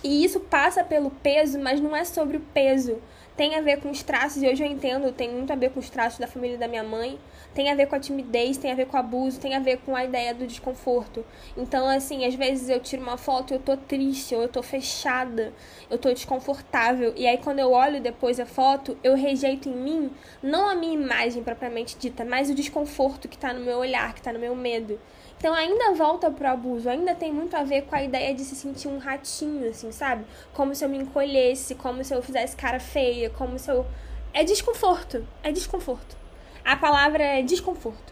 [0.02, 3.00] E isso passa pelo peso, mas não é sobre o peso
[3.36, 5.80] tem a ver com os traços, e hoje eu entendo, tem muito a ver com
[5.80, 7.18] os traços da família da minha mãe,
[7.52, 9.78] tem a ver com a timidez, tem a ver com o abuso, tem a ver
[9.78, 11.24] com a ideia do desconforto.
[11.56, 14.62] Então, assim, às vezes eu tiro uma foto e eu tô triste, ou eu tô
[14.62, 15.52] fechada,
[15.90, 20.10] eu tô desconfortável, e aí quando eu olho depois a foto, eu rejeito em mim,
[20.42, 24.22] não a minha imagem propriamente dita, mas o desconforto que tá no meu olhar, que
[24.22, 24.98] tá no meu medo.
[25.44, 28.56] Então ainda volta pro abuso, ainda tem muito a ver com a ideia de se
[28.56, 30.24] sentir um ratinho, assim, sabe?
[30.54, 33.84] Como se eu me encolhesse, como se eu fizesse cara feia, como se eu.
[34.32, 35.22] É desconforto.
[35.42, 36.16] É desconforto.
[36.64, 38.10] A palavra é desconforto.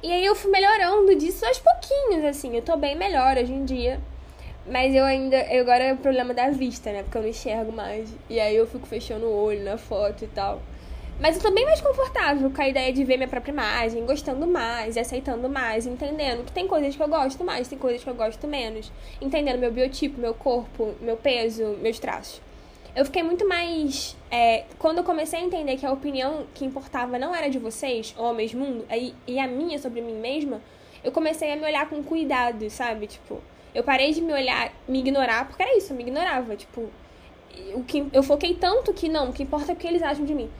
[0.00, 2.54] E aí eu fui melhorando disso aos pouquinhos, assim.
[2.54, 4.00] Eu tô bem melhor hoje em dia.
[4.64, 5.36] Mas eu ainda.
[5.60, 7.02] Agora é o problema da vista, né?
[7.02, 8.14] Porque eu não enxergo mais.
[8.30, 10.62] E aí eu fico fechando o olho na foto e tal.
[11.20, 14.46] Mas eu tô bem mais confortável com a ideia de ver minha própria imagem, gostando
[14.46, 18.14] mais, aceitando mais, entendendo que tem coisas que eu gosto mais, tem coisas que eu
[18.14, 18.90] gosto menos.
[19.20, 22.42] Entendendo meu biotipo, meu corpo, meu peso, meus traços.
[22.96, 24.16] Eu fiquei muito mais.
[24.30, 28.12] É, quando eu comecei a entender que a opinião que importava não era de vocês,
[28.18, 30.60] homens, mundo, e, e a minha sobre mim mesma,
[31.02, 33.06] eu comecei a me olhar com cuidado, sabe?
[33.06, 33.40] Tipo,
[33.72, 36.56] eu parei de me olhar, me ignorar, porque era isso, eu me ignorava.
[36.56, 36.88] Tipo,
[37.74, 40.24] o que, eu foquei tanto que não, o que importa é o que eles acham
[40.24, 40.50] de mim.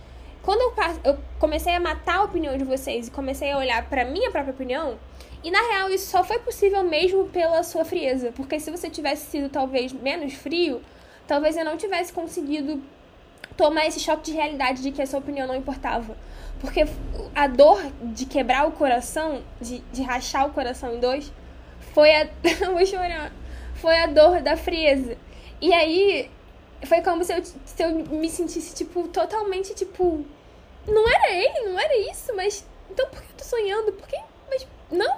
[0.44, 4.04] Quando eu, eu comecei a matar a opinião de vocês e comecei a olhar para
[4.04, 4.98] minha própria opinião,
[5.42, 9.30] e na real isso só foi possível mesmo pela sua frieza, porque se você tivesse
[9.30, 10.82] sido talvez menos frio,
[11.26, 12.82] talvez eu não tivesse conseguido
[13.56, 16.16] tomar esse choque de realidade de que a sua opinião não importava.
[16.60, 16.86] Porque
[17.34, 21.32] a dor de quebrar o coração, de, de rachar o coração em dois,
[21.92, 22.28] foi a.
[22.72, 23.32] vou chorar.
[23.74, 25.16] Foi a dor da frieza.
[25.60, 26.30] E aí
[26.86, 30.24] foi como se eu, se eu me sentisse, tipo, totalmente, tipo.
[30.86, 32.66] Não era ele, não era isso, mas.
[32.90, 33.92] Então por que eu tô sonhando?
[33.92, 34.16] Por que.
[34.48, 34.66] Mas.
[34.90, 35.16] Não?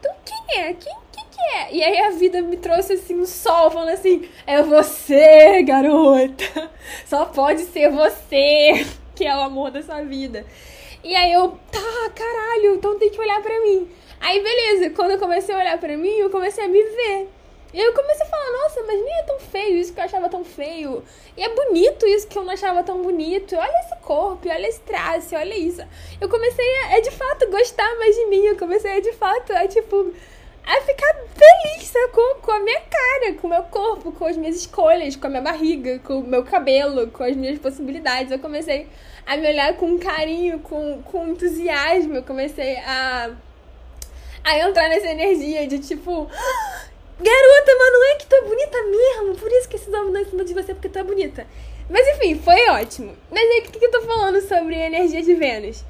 [0.00, 0.74] Então quem é?
[0.74, 1.72] Quem, quem que é?
[1.72, 6.70] E aí a vida me trouxe assim um sol falando assim: é você, garota!
[7.06, 10.44] Só pode ser você que é o amor da sua vida.
[11.04, 13.88] E aí eu, tá, caralho, então tem que olhar pra mim.
[14.20, 17.28] Aí beleza, quando eu comecei a olhar pra mim, eu comecei a me ver.
[17.72, 20.28] E eu comecei a falar, nossa, mas nem é tão feio isso que eu achava
[20.28, 21.02] tão feio.
[21.36, 23.56] E é bonito isso que eu não achava tão bonito.
[23.56, 25.82] Olha esse corpo, olha esse traço, olha isso.
[26.20, 28.44] Eu comecei a, a de fato gostar mais de mim.
[28.44, 30.12] Eu comecei a de fato a tipo
[30.64, 34.56] a ficar feliz com, com a minha cara, com o meu corpo, com as minhas
[34.56, 38.30] escolhas, com a minha barriga, com o meu cabelo, com as minhas possibilidades.
[38.30, 38.86] Eu comecei
[39.26, 42.16] a me olhar com carinho, com, com entusiasmo.
[42.16, 43.30] Eu comecei a,
[44.44, 46.28] a entrar nessa energia de tipo
[47.22, 49.36] Garota, mano, não é que tu é bonita mesmo.
[49.36, 51.46] Por isso que esses homens não em cima de você, porque tu é bonita.
[51.88, 53.16] Mas enfim, foi ótimo.
[53.30, 55.84] Mas aí, o que, que eu tô falando sobre a energia de Vênus?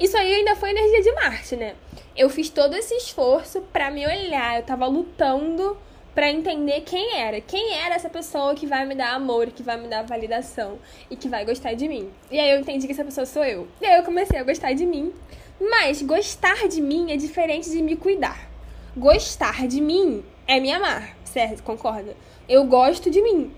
[0.00, 1.74] Isso aí ainda foi energia de Marte, né?
[2.16, 4.56] Eu fiz todo esse esforço para me olhar.
[4.56, 5.76] Eu tava lutando
[6.14, 7.40] para entender quem era.
[7.40, 10.78] Quem era essa pessoa que vai me dar amor, que vai me dar validação
[11.10, 12.10] e que vai gostar de mim.
[12.30, 13.68] E aí eu entendi que essa pessoa sou eu.
[13.80, 15.12] E aí eu comecei a gostar de mim.
[15.60, 18.48] Mas gostar de mim é diferente de me cuidar.
[18.96, 21.62] Gostar de mim é me amar, certo?
[21.62, 22.16] Concorda?
[22.48, 23.52] Eu gosto de mim.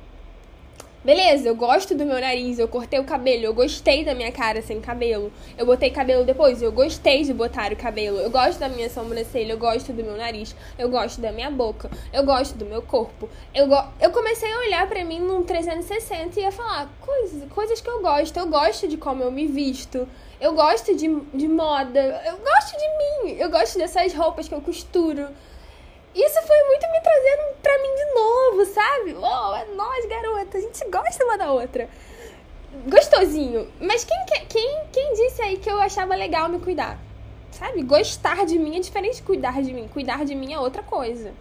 [1.02, 4.60] Beleza, eu gosto do meu nariz, eu cortei o cabelo, eu gostei da minha cara
[4.60, 5.32] sem cabelo.
[5.56, 8.18] Eu botei cabelo depois, eu gostei de botar o cabelo.
[8.18, 11.88] Eu gosto da minha sobrancelha, eu gosto do meu nariz, eu gosto da minha boca,
[12.12, 13.30] eu gosto do meu corpo.
[13.54, 17.80] Eu, go eu comecei a olhar para mim num 360 e a falar coisas, coisas
[17.80, 18.36] que eu gosto.
[18.36, 20.06] Eu gosto de como eu me visto,
[20.38, 24.60] eu gosto de, de moda, eu gosto de mim, eu gosto dessas roupas que eu
[24.60, 25.28] costuro
[26.14, 29.14] isso foi muito me trazendo pra mim de novo, sabe?
[29.14, 31.88] Oh, é nós, garota, a gente gosta uma da outra.
[32.88, 33.70] Gostosinho.
[33.80, 34.16] Mas quem,
[34.48, 36.98] quem, quem disse aí que eu achava legal me cuidar?
[37.52, 37.82] Sabe?
[37.82, 39.88] Gostar de mim é diferente de cuidar de mim.
[39.88, 41.32] Cuidar de mim é outra coisa.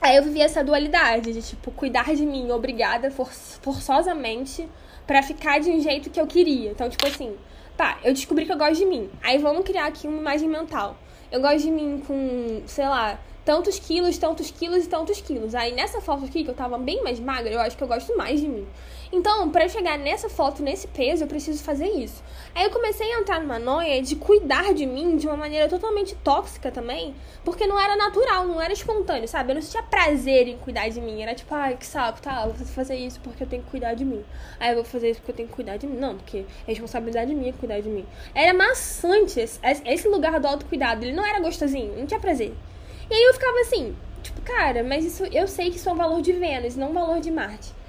[0.00, 4.66] Aí eu vivi essa dualidade de, tipo, cuidar de mim obrigada, for forçosamente,
[5.06, 6.70] para ficar de um jeito que eu queria.
[6.70, 7.36] Então, tipo assim,
[7.76, 9.10] tá, eu descobri que eu gosto de mim.
[9.22, 10.96] Aí vamos criar aqui uma imagem mental
[11.30, 15.54] eu gosto de mim com, sei lá, tantos quilos, tantos quilos e tantos quilos.
[15.54, 18.16] Aí nessa foto aqui, que eu tava bem mais magra, eu acho que eu gosto
[18.16, 18.66] mais de mim.
[19.12, 22.22] Então, para chegar nessa foto, nesse peso, eu preciso fazer isso.
[22.54, 26.14] Aí eu comecei a entrar numa noia de cuidar de mim de uma maneira totalmente
[26.14, 27.12] tóxica também,
[27.44, 29.50] porque não era natural, não era espontâneo, sabe?
[29.50, 31.22] Eu não sentia prazer em cuidar de mim.
[31.22, 33.94] Era tipo, ai, que saco, tá, eu vou fazer isso porque eu tenho que cuidar
[33.94, 34.24] de mim.
[34.60, 35.96] Aí eu vou fazer isso porque eu tenho que cuidar de mim.
[35.96, 38.06] Não, porque é responsabilidade minha cuidar de mim.
[38.32, 42.54] Era maçante esse lugar do autocuidado, ele não era gostosinho, não tinha prazer.
[43.10, 45.96] E aí eu ficava assim, tipo, cara, mas isso eu sei que isso é um
[45.96, 47.79] valor de Vênus, não um valor de Marte.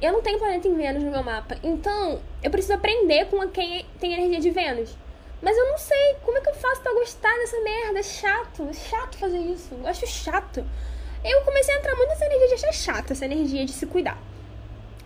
[0.00, 3.84] Eu não tenho planeta em Vênus no meu mapa, então eu preciso aprender com quem
[4.00, 4.96] tem energia de Vênus.
[5.42, 7.98] Mas eu não sei como é que eu faço pra gostar dessa merda.
[7.98, 9.74] É chato, é chato fazer isso.
[9.74, 10.64] Eu acho chato.
[11.24, 14.18] Eu comecei a entrar muito nessa energia de achar chato, essa energia de se cuidar.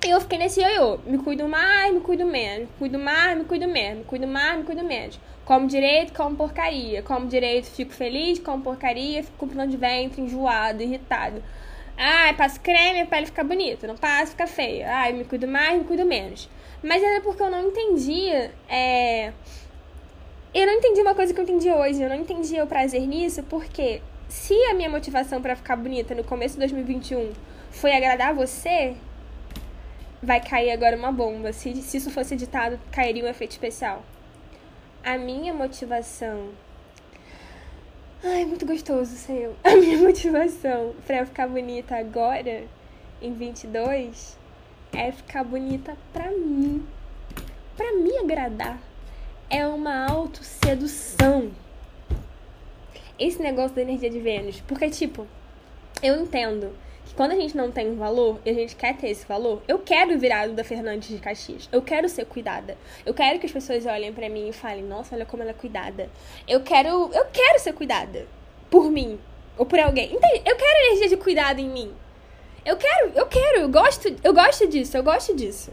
[0.04, 0.98] E eu fiquei nesse ioiô.
[1.06, 2.68] Me cuido mais, me cuido menos.
[2.68, 3.98] Me cuido mais, me cuido menos.
[3.98, 5.20] Me cuido mais, me cuido menos.
[5.44, 7.02] Como direito, como porcaria.
[7.02, 8.38] Como direito, fico feliz.
[8.38, 11.42] Como porcaria, fico com plano de ventre, enjoado, irritado.
[11.96, 13.86] Ai, passo creme, a pele fica bonita.
[13.86, 14.90] Não passo, fica feia.
[14.90, 16.48] Ai, me cuido mais, me cuido menos.
[16.82, 18.52] Mas era porque eu não entendia.
[18.68, 19.32] É...
[20.52, 22.02] Eu não entendi uma coisa que eu entendi hoje.
[22.02, 26.24] Eu não entendia o prazer nisso, porque se a minha motivação para ficar bonita no
[26.24, 27.32] começo de 2021
[27.70, 28.96] foi agradar você,
[30.22, 31.52] vai cair agora uma bomba.
[31.52, 34.02] Se, se isso fosse editado, cairia um efeito especial.
[35.02, 36.50] A minha motivação.
[38.26, 39.56] Ai, muito gostoso ser eu.
[39.62, 42.64] A minha motivação pra eu ficar bonita agora,
[43.20, 44.38] em 22,
[44.94, 46.86] é ficar bonita pra mim.
[47.76, 48.80] Pra me agradar.
[49.50, 51.50] É uma autosedução.
[53.18, 54.58] Esse negócio da energia de Vênus.
[54.62, 55.26] Porque, tipo,
[56.02, 56.72] eu entendo
[57.16, 59.78] quando a gente não tem um valor e a gente quer ter esse valor, eu
[59.78, 61.68] quero virar da Fernandes de Caxias.
[61.70, 62.76] Eu quero ser cuidada.
[63.06, 65.54] Eu quero que as pessoas olhem para mim e falem: "Nossa, olha como ela é
[65.54, 66.10] cuidada".
[66.48, 68.26] Eu quero, eu quero ser cuidada
[68.68, 69.18] por mim
[69.56, 70.12] ou por alguém.
[70.12, 70.42] Entende?
[70.44, 71.92] Eu quero energia de cuidado em mim.
[72.64, 75.70] Eu quero, eu quero, eu gosto, eu gosto disso, eu gosto disso.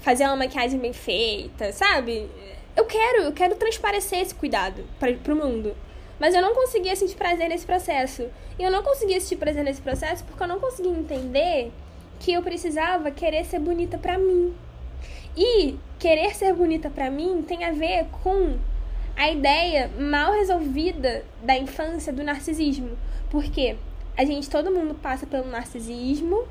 [0.00, 2.28] Fazer uma maquiagem bem feita, sabe?
[2.76, 5.74] Eu quero, eu quero transparecer esse cuidado para pro mundo.
[6.20, 8.28] Mas eu não conseguia sentir prazer nesse processo.
[8.58, 11.72] E eu não conseguia sentir prazer nesse processo porque eu não conseguia entender
[12.20, 14.54] que eu precisava querer ser bonita pra mim.
[15.34, 18.58] E querer ser bonita pra mim tem a ver com
[19.16, 22.98] a ideia mal resolvida da infância do narcisismo.
[23.30, 23.76] Porque
[24.16, 26.46] a gente, todo mundo passa pelo narcisismo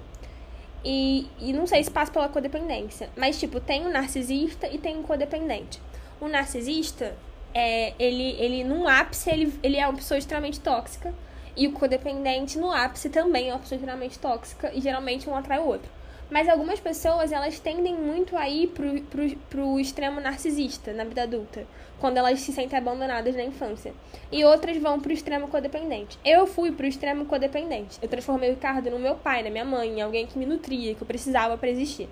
[0.83, 3.09] e, e não sei se passa pela codependência.
[3.15, 5.79] Mas, tipo, tem o narcisista e tem o codependente.
[6.19, 7.15] O narcisista,
[7.53, 11.13] é, ele, ele num ápice, ele, ele é uma pessoa extremamente tóxica.
[11.55, 15.59] E o codependente no ápice também é uma pessoa extremamente tóxica e geralmente um atrai
[15.59, 15.91] o outro.
[16.29, 21.23] Mas algumas pessoas, elas tendem muito a ir pro, pro, pro extremo narcisista na vida
[21.23, 21.65] adulta,
[21.99, 23.93] quando elas se sentem abandonadas na infância.
[24.31, 26.19] E outras vão pro extremo codependente.
[26.23, 27.97] Eu fui pro extremo codependente.
[27.99, 30.93] Eu transformei o Ricardo no meu pai, na minha mãe, em alguém que me nutria,
[30.93, 32.07] que eu precisava para existir.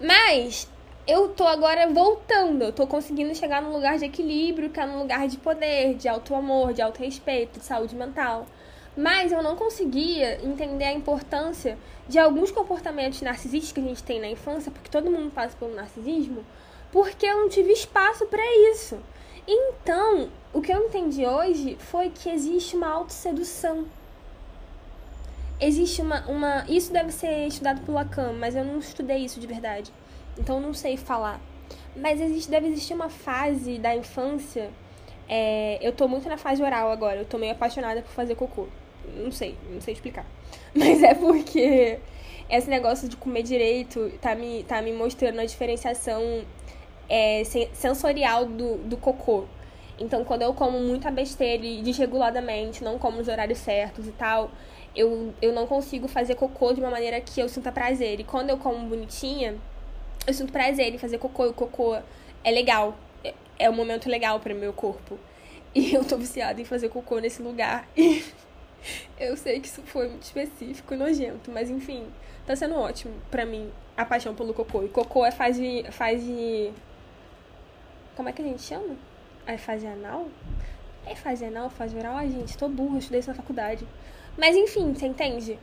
[0.00, 0.66] Mas
[1.10, 5.00] eu tô agora voltando, eu tô conseguindo chegar num lugar de equilíbrio, que é num
[5.00, 8.46] lugar de poder, de auto amor, de auto respeito, de saúde mental.
[8.96, 11.76] Mas eu não conseguia entender a importância
[12.08, 15.74] de alguns comportamentos narcisistas que a gente tem na infância, porque todo mundo passa pelo
[15.74, 16.44] narcisismo,
[16.92, 18.96] porque eu não tive espaço para isso.
[19.48, 23.86] Então, o que eu entendi hoje foi que existe uma autossedução
[25.60, 26.64] existe uma, uma.
[26.68, 29.92] Isso deve ser estudado por Lacan, mas eu não estudei isso de verdade.
[30.38, 31.40] Então não sei falar.
[31.96, 34.70] Mas existe, deve existir uma fase da infância.
[35.28, 37.18] É, eu tô muito na fase oral agora.
[37.18, 38.66] Eu tô meio apaixonada por fazer cocô.
[39.16, 40.26] Não sei, não sei explicar.
[40.74, 41.98] Mas é porque
[42.48, 46.44] esse negócio de comer direito tá me, tá me mostrando a diferenciação
[47.08, 49.44] é, sensorial do, do cocô.
[49.98, 54.50] Então, quando eu como muita besteira e desreguladamente, não como nos horários certos e tal,
[54.96, 58.18] eu, eu não consigo fazer cocô de uma maneira que eu sinta prazer.
[58.18, 59.56] E quando eu como bonitinha,
[60.26, 61.46] eu sinto prazer em fazer cocô.
[61.46, 61.96] E o cocô
[62.44, 62.96] é legal.
[63.24, 65.18] É, é um momento legal para meu corpo.
[65.72, 67.88] E eu tô viciada em fazer cocô nesse lugar.
[67.96, 68.24] E
[69.16, 72.08] eu sei que isso foi muito específico e nojento, mas enfim,
[72.44, 74.82] tá sendo ótimo pra mim a paixão pelo cocô.
[74.82, 76.72] E cocô é fase de.
[78.16, 78.96] Como é que a gente chama?
[79.46, 80.26] É fase anal?
[81.06, 82.16] É fase anal, fase oral?
[82.16, 83.86] Ai, gente, tô burra, estudei isso na faculdade.
[84.36, 85.56] Mas enfim, você entende?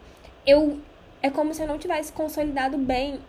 [0.46, 0.80] Eu.
[1.22, 3.20] É como se eu não tivesse consolidado bem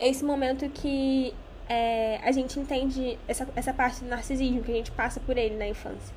[0.00, 1.34] esse momento que
[1.68, 5.56] é, a gente entende essa, essa parte do narcisismo, que a gente passa por ele
[5.56, 6.14] na infância.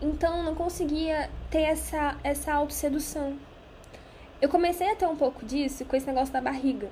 [0.00, 3.36] Então não conseguia ter essa, essa autossedução.
[4.40, 6.88] Eu comecei a ter um pouco disso com esse negócio da barriga.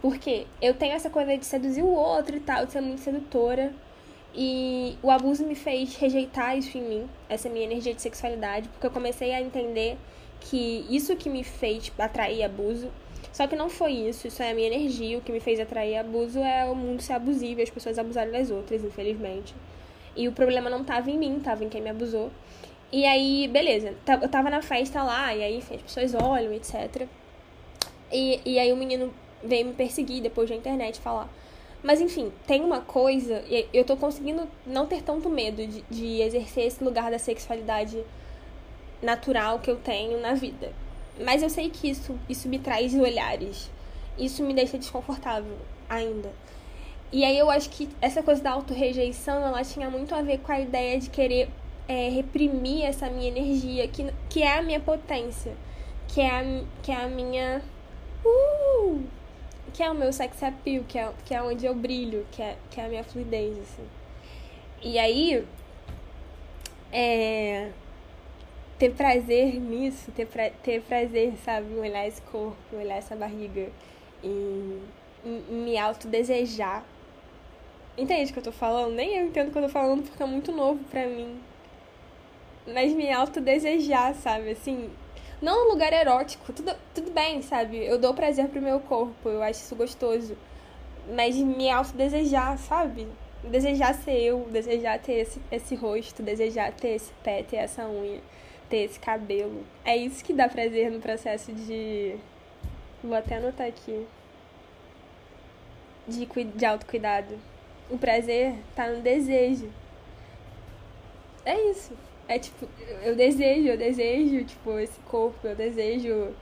[0.00, 3.72] Porque eu tenho essa coisa de seduzir o outro e tal, de ser muito sedutora.
[4.34, 8.86] E o abuso me fez rejeitar isso em mim, essa minha energia de sexualidade, porque
[8.86, 9.98] eu comecei a entender
[10.40, 12.90] que isso que me fez atrair abuso
[13.32, 15.16] só que não foi isso, isso é a minha energia.
[15.16, 18.30] O que me fez atrair abuso é o mundo ser abusivo e as pessoas abusarem
[18.30, 19.54] das outras, infelizmente.
[20.14, 22.30] E o problema não tava em mim, tava em quem me abusou.
[22.92, 27.08] E aí, beleza, eu tava na festa lá, e aí as pessoas olham, etc.
[28.12, 31.30] E, e aí o menino veio me perseguir depois da internet falar.
[31.82, 36.20] Mas enfim, tem uma coisa, e eu tô conseguindo não ter tanto medo de, de
[36.20, 38.04] exercer esse lugar da sexualidade
[39.00, 40.70] natural que eu tenho na vida.
[41.24, 43.70] Mas eu sei que isso, isso me traz olhares.
[44.18, 45.56] Isso me deixa desconfortável
[45.88, 46.30] ainda.
[47.10, 50.52] E aí eu acho que essa coisa da autorrejeição, ela tinha muito a ver com
[50.52, 51.48] a ideia de querer
[51.86, 55.54] é, reprimir essa minha energia, que, que é a minha potência,
[56.08, 57.62] que é a, que é a minha...
[58.24, 59.02] Uh,
[59.74, 62.56] que é o meu sex appeal, que é, que é onde eu brilho, que é,
[62.70, 63.86] que é a minha fluidez, assim.
[64.82, 65.44] E aí,
[66.92, 67.70] é,
[68.82, 73.70] ter prazer nisso, ter, pra, ter prazer, sabe, olhar esse corpo, olhar essa barriga
[74.24, 74.80] e,
[75.24, 76.82] e me autodesejar.
[77.96, 78.92] Entende o que eu tô falando?
[78.92, 81.38] Nem eu entendo o que eu tô falando porque é muito novo pra mim.
[82.66, 84.50] Mas me autodesejar, sabe?
[84.50, 84.90] Assim,
[85.40, 87.86] não num lugar erótico, tudo, tudo bem, sabe?
[87.86, 90.36] Eu dou prazer pro meu corpo, eu acho isso gostoso.
[91.14, 93.06] Mas me autodesejar, sabe?
[93.44, 98.20] Desejar ser eu, desejar ter esse, esse rosto, desejar ter esse pé, ter essa unha
[98.72, 99.66] ter esse cabelo.
[99.84, 102.16] É isso que dá prazer no processo de.
[103.04, 104.06] Vou até anotar aqui.
[106.08, 107.38] De, de autocuidado.
[107.90, 109.68] O prazer tá no desejo.
[111.44, 111.92] É isso.
[112.26, 112.66] É tipo,
[113.02, 116.34] eu desejo, eu desejo, tipo, esse corpo, eu desejo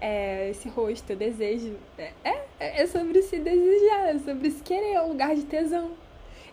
[0.00, 1.76] é, esse rosto, eu desejo.
[1.98, 5.90] É, é, é sobre se desejar, é sobre se querer, é um lugar de tesão.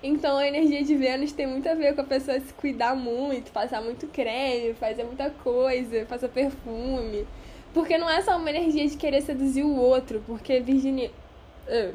[0.07, 3.51] Então a energia de Vênus tem muito a ver com a pessoa se cuidar muito,
[3.51, 7.27] passar muito creme, fazer muita coisa, passar perfume.
[7.73, 11.11] Porque não é só uma energia de querer seduzir o outro, porque Virginia.
[11.67, 11.93] Uh,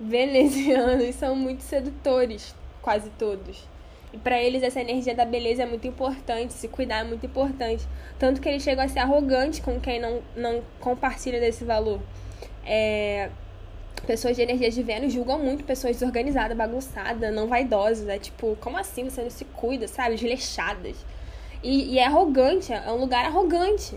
[0.00, 3.68] venezianos são muito sedutores, quase todos.
[4.12, 7.86] E para eles essa energia da beleza é muito importante, se cuidar é muito importante.
[8.18, 12.00] Tanto que eles chegam a ser arrogantes com quem não, não compartilha desse valor.
[12.64, 13.30] É,
[14.06, 18.08] pessoas de energia de Vênus julgam muito pessoas desorganizadas, bagunçadas, não vaidosas.
[18.08, 20.16] É tipo, como assim você não se cuida, sabe?
[20.16, 20.96] Desleixadas.
[21.62, 23.96] E, e é arrogante, é um lugar arrogante.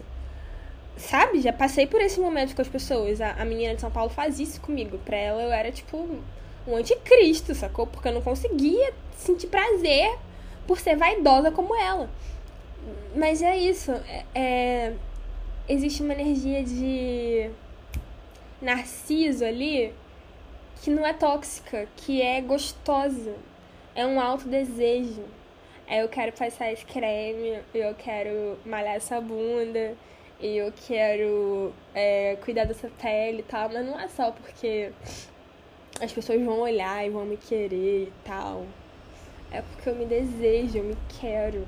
[0.97, 1.41] Sabe?
[1.41, 3.19] Já passei por esse momento com as pessoas.
[3.21, 4.97] A, a menina de São Paulo faz isso comigo.
[4.99, 5.97] Pra ela eu era tipo
[6.67, 7.87] um anticristo, sacou?
[7.87, 10.17] Porque eu não conseguia sentir prazer
[10.67, 12.09] por ser vaidosa como ela.
[13.15, 13.91] Mas é isso.
[13.91, 14.93] É, é,
[15.67, 17.49] existe uma energia de
[18.63, 19.93] narciso ali
[20.81, 23.35] que não é tóxica, que é gostosa.
[23.95, 25.23] É um alto desejo.
[25.87, 29.95] É, eu quero passar esse creme, eu quero malhar essa bunda,
[30.41, 34.91] eu quero é, cuidar dessa pele e tal, mas não é só porque
[36.01, 38.65] as pessoas vão olhar e vão me querer e tal.
[39.51, 41.67] É porque eu me desejo, eu me quero.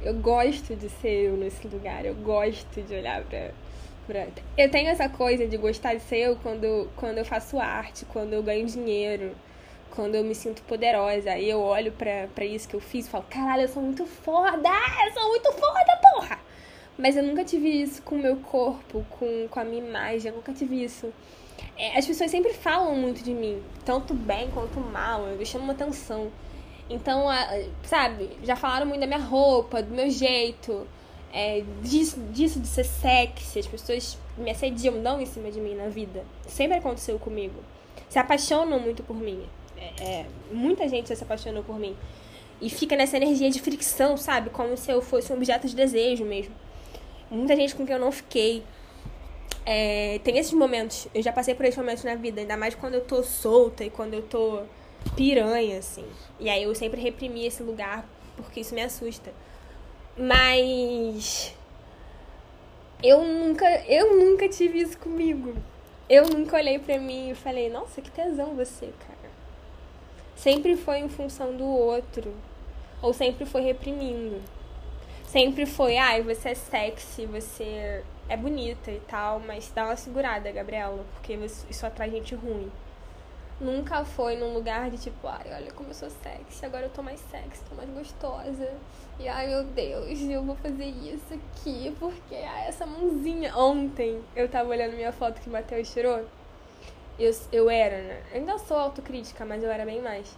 [0.00, 3.50] Eu gosto de ser eu nesse lugar, eu gosto de olhar pra
[4.56, 8.32] eu tenho essa coisa de gostar de ser eu quando, quando eu faço arte, quando
[8.32, 9.34] eu ganho dinheiro,
[9.90, 11.32] quando eu me sinto poderosa.
[11.32, 14.06] Aí eu olho pra, pra isso que eu fiz e falo, caralho, eu sou muito
[14.06, 14.68] foda!
[15.06, 16.38] Eu sou muito foda, porra!
[16.98, 20.36] Mas eu nunca tive isso com o meu corpo, com, com a minha imagem, eu
[20.36, 21.12] nunca tive isso.
[21.76, 25.72] É, as pessoas sempre falam muito de mim, tanto bem quanto mal, eu chamo uma
[25.72, 26.30] atenção.
[26.90, 27.26] Então,
[27.84, 30.86] sabe, já falaram muito da minha roupa, do meu jeito,
[31.32, 35.74] é, disso, disso de ser sexy, as pessoas me assediam, dão em cima de mim
[35.74, 36.24] na vida.
[36.46, 37.54] Sempre aconteceu comigo.
[38.08, 39.44] Se apaixonam muito por mim.
[39.76, 41.96] É, é, muita gente se apaixonou por mim.
[42.60, 44.50] E fica nessa energia de fricção, sabe?
[44.50, 46.54] Como se eu fosse um objeto de desejo mesmo.
[47.30, 48.64] Muita gente com quem eu não fiquei.
[49.64, 51.06] É, tem esses momentos.
[51.14, 52.40] Eu já passei por esses momentos na vida.
[52.40, 54.62] Ainda mais quando eu tô solta e quando eu tô
[55.16, 56.04] piranha, assim.
[56.40, 58.06] E aí eu sempre reprimi esse lugar
[58.36, 59.32] porque isso me assusta.
[60.20, 61.56] Mas
[63.02, 65.54] eu nunca, eu nunca tive isso comigo.
[66.10, 69.32] Eu nunca olhei pra mim e falei, nossa, que tesão você, cara.
[70.36, 72.34] Sempre foi em função do outro.
[73.00, 74.42] Ou sempre foi reprimindo.
[75.26, 80.52] Sempre foi, ai, você é sexy, você é bonita e tal, mas dá uma segurada,
[80.52, 81.32] Gabriela, porque
[81.70, 82.70] isso atrai gente ruim
[83.60, 87.02] nunca foi num lugar de tipo, ai, olha como eu sou sexy, agora eu tô
[87.02, 88.72] mais sexy, tô mais gostosa.
[89.18, 93.54] E ai meu Deus, eu vou fazer isso aqui, porque ai, essa mãozinha.
[93.56, 96.24] Ontem eu tava olhando minha foto que o Matheus tirou.
[97.18, 98.22] Eu, eu era, né?
[98.32, 100.34] Eu ainda sou autocrítica, mas eu era bem mais.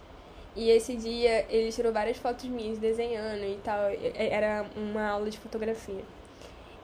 [0.55, 3.79] E esse dia ele tirou várias fotos minhas desenhando e tal.
[4.15, 6.03] Era uma aula de fotografia.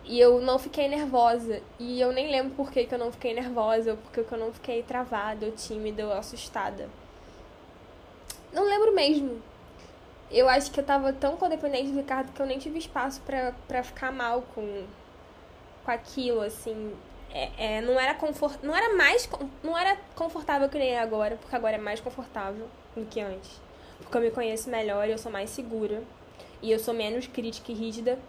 [0.03, 1.61] E eu não fiquei nervosa.
[1.77, 4.37] E eu nem lembro por que, que eu não fiquei nervosa, ou por que eu
[4.37, 6.89] não fiquei travada, ou tímida, ou assustada.
[8.51, 9.41] Não lembro mesmo.
[10.31, 13.21] Eu acho que eu tava tão codependente do Ricardo que eu nem tive espaço
[13.67, 14.85] pra ficar mal com,
[15.83, 16.93] com aquilo, assim.
[17.31, 19.29] É, é, não era confort, não era mais
[19.63, 23.61] não era confortável que nem é agora, porque agora é mais confortável do que antes.
[23.99, 26.01] Porque eu me conheço melhor eu sou mais segura.
[26.61, 28.19] E eu sou menos crítica e rígida.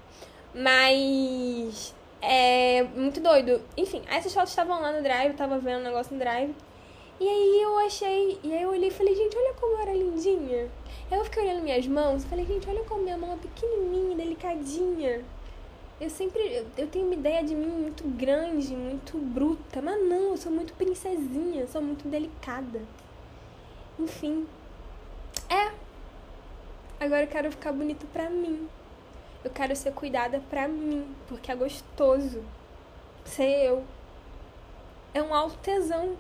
[0.54, 3.62] Mas é muito doido.
[3.76, 6.54] Enfim, essas fotos estavam lá no drive, eu tava vendo o negócio no drive.
[7.20, 9.92] E aí eu achei, e aí eu olhei e falei, gente, olha como eu era
[9.92, 10.68] lindinha.
[11.10, 15.22] Eu fiquei olhando minhas mãos e falei, gente, olha como minha mão é pequenininha, delicadinha.
[16.00, 20.30] Eu sempre, eu, eu tenho uma ideia de mim muito grande, muito bruta, mas não,
[20.30, 22.80] eu sou muito princesinha, sou muito delicada.
[23.98, 24.46] Enfim.
[25.50, 25.72] É.
[26.98, 28.66] Agora eu quero ficar bonita pra mim.
[29.42, 32.42] Eu quero ser cuidada pra mim, porque é gostoso
[33.24, 33.84] ser eu.
[35.14, 36.16] É um alto tesão.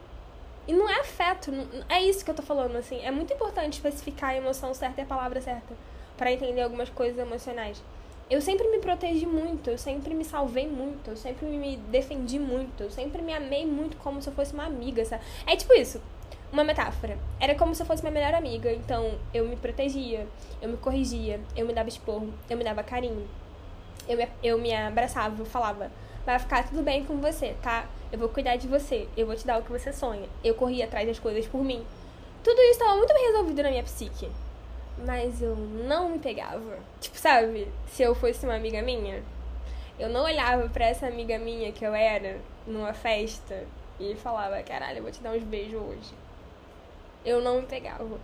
[0.66, 1.50] E não é afeto,
[1.88, 3.00] é isso que eu tô falando, assim.
[3.04, 5.74] É muito importante especificar a emoção certa e a palavra certa
[6.16, 7.82] para entender algumas coisas emocionais.
[8.28, 12.84] Eu sempre me protegi muito, eu sempre me salvei muito, eu sempre me defendi muito,
[12.84, 15.24] eu sempre me amei muito como se eu fosse uma amiga, sabe?
[15.46, 16.00] É tipo isso
[16.52, 17.16] uma metáfora.
[17.38, 20.26] Era como se eu fosse minha melhor amiga, então eu me protegia,
[20.60, 23.26] eu me corrigia, eu me dava esporro, eu me dava carinho.
[24.08, 25.90] Eu me, eu me abraçava, eu falava:
[26.26, 27.86] vai ficar tudo bem com você, tá?
[28.12, 30.28] Eu vou cuidar de você, eu vou te dar o que você sonha.
[30.42, 31.84] Eu corria atrás das coisas por mim.
[32.42, 34.28] Tudo isso estava muito bem resolvido na minha psique.
[35.06, 36.78] Mas eu não me pegava.
[37.00, 37.68] Tipo, sabe?
[37.86, 39.22] Se eu fosse uma amiga minha,
[39.98, 43.64] eu não olhava para essa amiga minha que eu era numa festa
[44.00, 46.19] e falava: caralho, eu vou te dar uns beijos hoje
[47.24, 48.18] eu não pegava.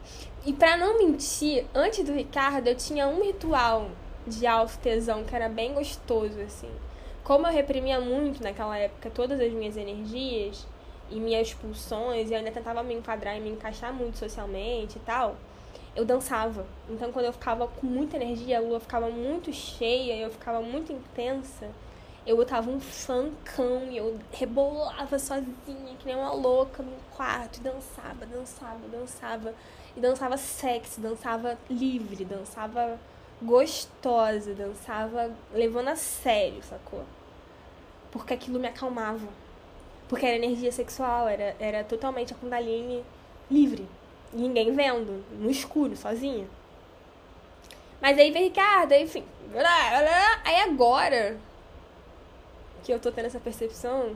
[0.44, 3.90] E para não mentir, antes do Ricardo, eu tinha um ritual
[4.26, 6.70] de alto tesão que era bem gostoso, assim.
[7.22, 10.66] Como eu reprimia muito naquela época todas as minhas energias
[11.10, 15.00] e minhas pulsões, e eu ainda tentava me enquadrar e me encaixar muito socialmente e
[15.00, 15.36] tal,
[15.94, 16.66] eu dançava.
[16.88, 20.92] Então, quando eu ficava com muita energia, a lua ficava muito cheia, eu ficava muito
[20.92, 21.68] intensa
[22.26, 27.60] eu botava um funkão e eu rebolava sozinha, que nem uma louca no quarto, e
[27.60, 29.54] dançava, dançava, dançava.
[29.96, 32.98] E dançava sexy, dançava livre, dançava
[33.40, 37.04] gostosa, dançava levando a sério, sacou?
[38.10, 39.28] Porque aquilo me acalmava.
[40.08, 43.04] Porque era energia sexual, era, era totalmente a Kundalini
[43.50, 43.88] livre.
[44.32, 46.46] Ninguém vendo, no escuro, sozinha.
[48.00, 49.24] Mas aí veio Ricardo, enfim.
[50.44, 51.38] Aí agora,
[52.86, 54.14] que eu tô tendo essa percepção,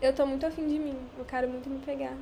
[0.00, 0.98] eu tô muito afim de mim.
[1.18, 2.16] Eu quero muito me pegar.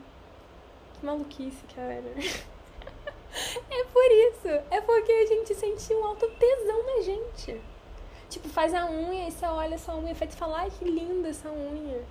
[0.94, 2.02] Que maluquice, cara.
[3.70, 4.48] é por isso.
[4.68, 7.60] É porque a gente sente um alto tesão na gente.
[8.28, 11.28] Tipo, faz a unha e você olha essa unha feita e fala, ai que linda
[11.28, 12.02] essa unha.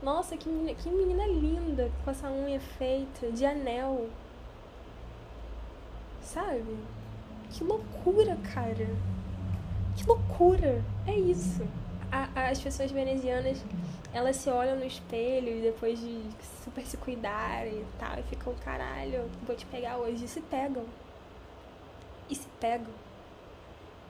[0.00, 4.08] Nossa, que menina, que menina linda com essa unha feita de anel.
[6.22, 6.78] Sabe?
[7.50, 8.86] Que loucura, cara.
[9.96, 10.84] Que loucura.
[11.04, 11.66] É isso
[12.10, 13.58] a, as pessoas venezianas,
[14.12, 16.22] elas se olham no espelho e depois de
[16.64, 20.24] super se cuidarem e tal, e ficam, caralho, vou te pegar hoje.
[20.24, 20.84] E se pegam.
[22.28, 22.92] E se pegam.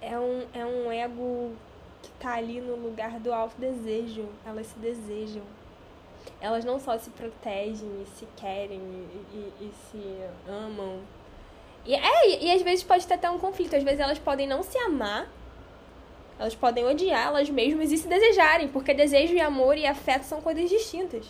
[0.01, 1.53] É um, é um ego
[2.03, 4.29] que tá ali no lugar do alto desejo.
[4.45, 5.43] Elas se desejam.
[6.41, 10.01] Elas não só se protegem e se querem e, e, e se
[10.49, 11.01] amam.
[11.85, 13.77] E, é, e, às vezes pode ter até um conflito.
[13.77, 15.29] Às vezes elas podem não se amar.
[16.39, 18.69] Elas podem odiar elas mesmas e se desejarem.
[18.69, 21.27] Porque desejo e amor e afeto são coisas distintas.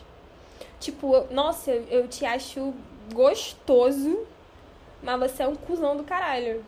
[0.81, 2.75] Tipo, nossa, eu te acho
[3.13, 4.27] gostoso,
[5.03, 6.65] mas você é um cuzão do caralho.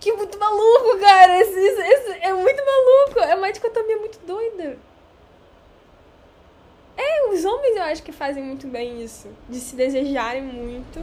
[0.00, 1.40] Que muito maluco, cara.
[1.40, 3.20] Esse, esse, é muito maluco.
[3.20, 4.78] É uma dicotomia muito doida.
[6.96, 9.28] É, os homens eu acho que fazem muito bem isso.
[9.48, 11.00] De se desejarem muito.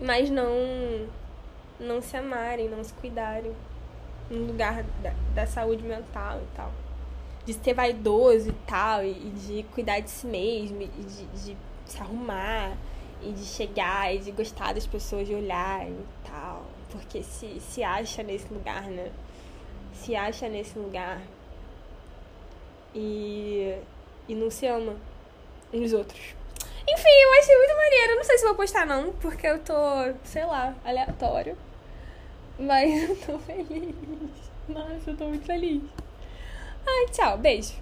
[0.00, 1.06] Mas não.
[1.78, 3.54] Não se amarem, não se cuidarem.
[4.32, 6.72] No lugar da, da saúde mental e tal.
[7.44, 9.04] De ser vaidoso e tal.
[9.04, 10.82] E, de cuidar de si mesmo.
[10.82, 11.56] E de, de
[11.86, 12.76] se arrumar.
[13.22, 17.82] E de chegar e de gostar das pessoas, de olhar e tal porque se, se
[17.82, 19.10] acha nesse lugar, né?
[19.94, 21.20] Se acha nesse lugar
[22.94, 23.78] e,
[24.28, 24.96] e não se ama
[25.72, 26.34] uns outros.
[26.86, 28.16] Enfim, eu achei muito maneiro.
[28.16, 29.74] Não sei se vou postar não, porque eu tô,
[30.24, 31.56] sei lá, aleatório.
[32.58, 33.94] Mas eu tô feliz.
[34.68, 35.82] Nossa, eu tô muito feliz.
[36.86, 37.74] Ai, tchau, beijo.